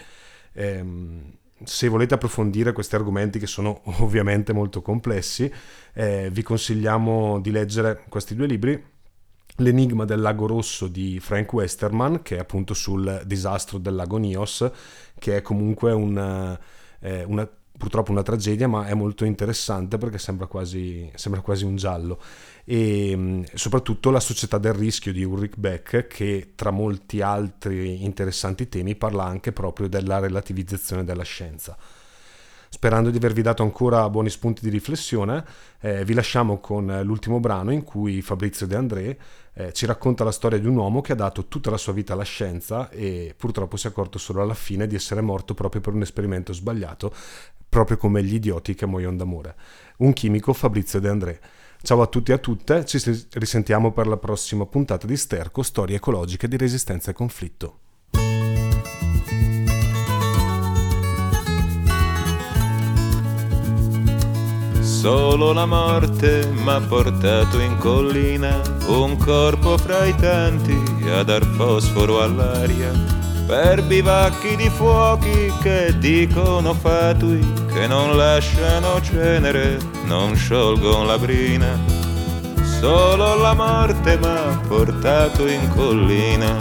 Ehm, 0.53 1.33
se 1.65 1.89
volete 1.89 2.15
approfondire 2.15 2.73
questi 2.73 2.95
argomenti 2.95 3.39
che 3.39 3.47
sono 3.47 3.81
ovviamente 4.01 4.53
molto 4.53 4.83
complessi, 4.83 5.53
eh, 5.93 6.29
vi 6.31 6.43
consigliamo 6.43 7.41
di 7.41 7.51
leggere 7.51 8.05
questi 8.09 8.35
due 8.35 8.47
libri 8.47 8.91
L'enigma 9.57 10.05
del 10.05 10.21
lago 10.21 10.47
rosso 10.47 10.87
di 10.89 11.21
Frank 11.21 11.53
Westerman, 11.53 12.23
che 12.23 12.37
è 12.37 12.39
appunto 12.39 12.73
sul 12.73 13.23
disastro 13.27 13.79
del 13.79 13.95
lago 13.95 14.17
Nios, 14.17 14.71
che 15.19 15.37
è 15.37 15.43
comunque 15.43 15.93
un, 15.93 16.59
eh, 17.01 17.25
una, 17.25 17.49
purtroppo 17.77 18.13
una 18.13 18.23
tragedia, 18.23 18.67
ma 18.67 18.87
è 18.87 18.95
molto 18.95 19.27
interessante 19.27 19.99
perché 19.99 20.17
sembra 20.17 20.47
quasi, 20.47 21.11
sembra 21.17 21.43
quasi 21.43 21.65
un 21.65 21.77
giallo. 21.77 22.19
E 22.65 23.13
mm, 23.15 23.43
soprattutto 23.55 24.11
la 24.11 24.21
società 24.21 24.57
del 24.57 24.73
rischio 24.73 25.13
di 25.13 25.23
Ulrich 25.23 25.57
Beck, 25.59 26.07
che 26.07 26.53
tra 26.55 26.71
molti 26.71 27.21
altri 27.21 28.05
interessanti 28.05 28.69
temi 28.69 28.97
parla 28.97 29.25
anche 29.25 29.53
proprio 29.53 29.87
della 29.89 30.19
relativizzazione 30.19 31.05
della 31.05 31.25
scienza. 31.25 31.77
Sperando 32.75 33.11
di 33.11 33.19
avervi 33.19 33.43
dato 33.43 33.63
ancora 33.63 34.09
buoni 34.09 34.31
spunti 34.31 34.63
di 34.63 34.71
riflessione, 34.71 35.45
eh, 35.81 36.07
vi 36.07 36.15
lasciamo 36.15 36.59
con 36.59 37.03
l'ultimo 37.05 37.39
brano 37.39 37.71
in 37.71 37.85
cui 37.85 38.23
Fabrizio 38.23 38.67
De 38.67 38.77
André 38.77 39.19
eh, 39.53 39.75
ci 39.75 39.85
racconta 39.85 40.25
la 40.25 40.33
storia 40.33 40.59
di 40.59 40.67
un 40.67 40.77
uomo 40.77 41.03
che 41.03 41.13
ha 41.13 41.15
dato 41.15 41.49
tutta 41.49 41.69
la 41.69 41.77
sua 41.77 41.93
vita 41.93 42.15
alla 42.15 42.23
scienza 42.23 42.89
e 42.89 43.35
purtroppo 43.37 43.77
si 43.77 43.87
è 43.87 43.91
accorto 43.91 44.17
solo 44.19 44.41
alla 44.41 44.55
fine 44.55 44.87
di 44.87 44.95
essere 44.95 45.21
morto 45.21 45.53
proprio 45.53 45.83
per 45.83 45.93
un 45.93 46.01
esperimento 46.01 46.55
sbagliato, 46.55 47.15
proprio 47.69 47.99
come 47.99 48.25
gli 48.25 48.37
idioti 48.37 48.75
che 48.75 48.87
muoiono 48.87 49.19
d'amore. 49.19 49.55
Un 49.99 50.15
chimico 50.15 50.55
Fabrizio 50.55 50.99
De 50.99 51.11
André. 51.11 51.41
Ciao 51.83 52.01
a 52.01 52.07
tutti 52.07 52.31
e 52.31 52.35
a 52.35 52.39
tutte, 52.39 52.87
ci 52.87 52.99
risentiamo 53.33 53.93
per 53.93 54.07
la 54.07 54.17
prossima 54.17 54.65
puntata 54.65 55.07
di 55.07 55.19
Sterco, 55.19 55.63
storie 55.63 55.97
ecologiche 55.97 56.49
di 56.49 56.57
resistenza 56.57 57.11
e 57.11 57.15
conflitto. 57.15 57.81
Solo 65.03 65.53
la 65.53 65.67
morte 65.67 66.49
m'ha 66.63 66.81
portato 66.81 67.59
in 67.59 67.77
collina, 67.79 68.61
un 68.87 69.17
corpo 69.17 69.77
fra 69.77 70.05
i 70.05 70.15
tanti 70.15 70.81
a 71.13 71.25
dar 71.25 71.45
fosforo 71.45 72.23
all'aria 72.23 72.93
per 73.45 73.83
bivacchi 73.83 74.55
di 74.55 74.71
fuochi 74.71 75.53
che 75.61 75.99
dicono 75.99 76.73
fatui, 76.73 77.45
che 77.73 77.89
non 77.89 78.17
lasciano 78.17 79.01
cenere, 79.03 79.77
non 80.05 80.37
sciolgono 80.37 81.03
la 81.03 81.19
brina. 81.19 81.77
Solo 82.79 83.35
la 83.41 83.55
morte 83.55 84.17
m'ha 84.19 84.57
portato 84.69 85.49
in 85.49 85.69
collina. 85.75 86.57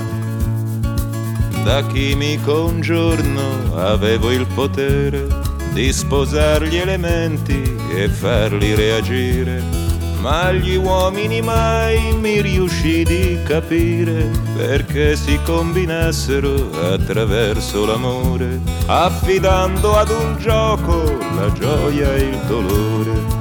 Da 1.63 1.85
chimico 1.85 2.65
un 2.65 2.81
giorno 2.81 3.75
avevo 3.75 4.31
il 4.31 4.47
potere 4.47 5.50
di 5.73 5.91
sposare 5.93 6.67
gli 6.67 6.77
elementi 6.77 7.61
e 7.95 8.09
farli 8.09 8.75
reagire 8.75 9.81
ma 10.21 10.51
gli 10.51 10.75
uomini 10.75 11.41
mai 11.41 12.15
mi 12.15 12.41
riuscì 12.41 13.03
di 13.03 13.39
capire 13.43 14.29
perché 14.55 15.15
si 15.15 15.39
combinassero 15.43 16.69
attraverso 16.93 17.87
l'amore, 17.87 18.61
affidando 18.85 19.97
ad 19.97 20.09
un 20.09 20.37
gioco 20.37 21.17
la 21.35 21.51
gioia 21.53 22.13
e 22.13 22.21
il 22.21 22.39
dolore. 22.47 23.39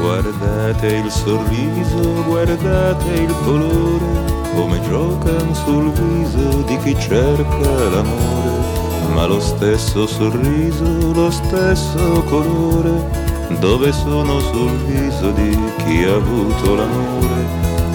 Guardate 0.00 0.86
il 0.86 1.10
sorriso, 1.10 2.24
guardate 2.24 3.12
il 3.12 3.34
colore, 3.44 4.33
come 4.54 4.80
giocano 4.82 5.54
sul 5.54 5.90
viso 5.92 6.62
di 6.62 6.76
chi 6.78 6.96
cerca 6.98 7.88
l'amore 7.90 8.84
ma 9.14 9.26
lo 9.26 9.40
stesso 9.40 10.06
sorriso, 10.06 10.84
lo 11.12 11.30
stesso 11.30 12.22
colore, 12.24 13.08
dove 13.60 13.92
sono 13.92 14.40
sul 14.40 14.72
viso 14.86 15.30
di 15.30 15.56
chi 15.78 16.02
ha 16.02 16.14
avuto 16.14 16.74
l'amore, 16.74 17.46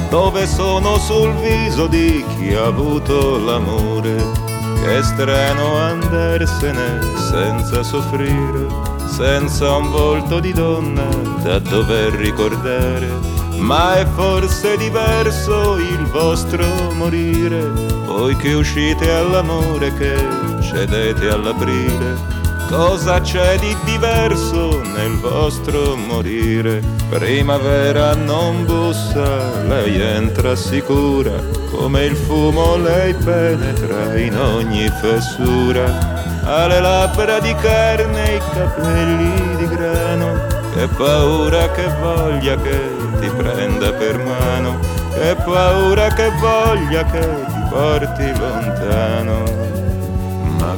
dove 0.09 0.47
sono 0.47 0.97
sul 0.97 1.33
viso 1.35 1.87
di 1.87 2.23
chi 2.35 2.53
ha 2.53 2.65
avuto 2.65 3.37
l'amore. 3.37 4.47
Che 4.81 5.03
strano 5.03 5.75
andarsene 5.75 7.01
senza 7.29 7.83
soffrire, 7.83 8.65
senza 9.05 9.75
un 9.75 9.91
volto 9.91 10.39
di 10.39 10.53
donna 10.53 11.05
da 11.43 11.59
dover 11.59 12.13
ricordare. 12.13 13.38
Ma 13.59 13.97
è 13.97 14.05
forse 14.15 14.77
diverso 14.77 15.77
il 15.77 16.05
vostro 16.05 16.65
morire, 16.93 17.61
voi 18.05 18.35
che 18.35 18.53
uscite 18.53 19.11
all'amore 19.11 19.93
che 19.93 20.15
cedete 20.61 21.29
all'aprile. 21.29 22.37
Cosa 22.69 23.19
c'è 23.19 23.57
di 23.57 23.75
diverso 23.83 24.81
nel 24.81 25.17
vostro 25.17 25.95
morire? 25.95 26.81
Primavera 27.09 28.13
non 28.13 28.63
bussa, 28.63 29.63
lei 29.63 29.99
entra 29.99 30.55
sicura, 30.55 31.31
come 31.71 32.05
il 32.05 32.15
fumo 32.15 32.77
lei 32.77 33.13
penetra 33.15 34.15
in 34.17 34.37
ogni 34.37 34.87
fessura. 35.01 36.17
Ha 36.43 36.67
le 36.67 36.79
labbra 36.79 37.39
di 37.39 37.53
carne 37.55 38.35
i 38.35 38.41
capelli 38.53 39.55
di 39.57 39.67
grano, 39.67 40.58
che 40.79 40.87
paura 40.95 41.69
che 41.71 41.87
voglia 41.99 42.55
che 42.55 42.79
ti 43.19 43.29
prenda 43.35 43.91
per 43.91 44.17
mano, 44.23 44.79
che 45.13 45.35
paura 45.35 46.07
che 46.07 46.31
voglia 46.39 47.03
che 47.03 47.19
ti 47.19 47.61
porti 47.69 48.31
lontano. 48.39 49.67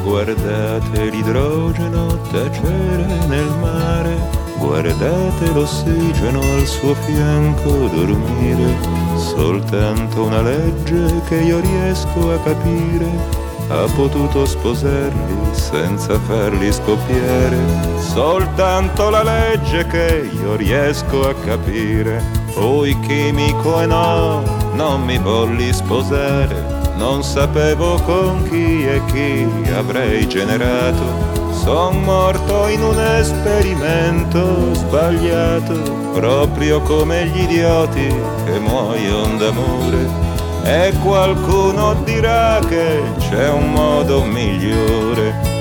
Guardate 0.03 1.09
l'idrogeno 1.11 2.19
tacere 2.31 3.05
nel 3.27 3.51
mare, 3.61 4.17
guardate 4.57 5.51
l'ossigeno 5.53 6.39
al 6.39 6.65
suo 6.65 6.95
fianco 6.95 7.69
dormire, 7.69 8.75
soltanto 9.15 10.23
una 10.23 10.41
legge 10.41 11.21
che 11.27 11.35
io 11.35 11.59
riesco 11.59 12.31
a 12.31 12.39
capire 12.39 13.40
ha 13.71 13.86
potuto 13.95 14.45
sposarli 14.45 15.53
senza 15.53 16.19
farli 16.19 16.71
scoppiare. 16.71 17.57
Soltanto 17.99 19.10
la 19.10 19.23
legge 19.23 19.88
che 19.88 20.29
io 20.34 20.55
riesco 20.55 21.27
a 21.27 21.34
capire. 21.34 22.21
Poi 22.53 22.99
chimico 22.99 23.81
e 23.81 23.86
no, 23.86 24.43
non 24.73 25.03
mi 25.03 25.17
volli 25.17 25.71
sposare 25.71 26.79
non 27.01 27.23
sapevo 27.23 27.99
con 28.01 28.47
chi 28.47 28.86
e 28.86 29.01
chi 29.05 29.47
avrei 29.71 30.27
generato. 30.27 31.29
Son 31.51 32.03
morto 32.03 32.67
in 32.67 32.84
un 32.84 32.99
esperimento 32.99 34.73
sbagliato, 34.75 35.73
proprio 36.13 36.79
come 36.81 37.25
gli 37.25 37.41
idioti 37.41 38.07
che 38.45 38.60
muoiono 38.60 39.38
d'amore. 39.38 40.30
E 40.63 40.93
qualcuno 41.02 41.95
dirà 42.04 42.60
che 42.67 43.02
c'è 43.17 43.50
un 43.50 43.71
modo 43.71 44.24
migliore 44.24 45.61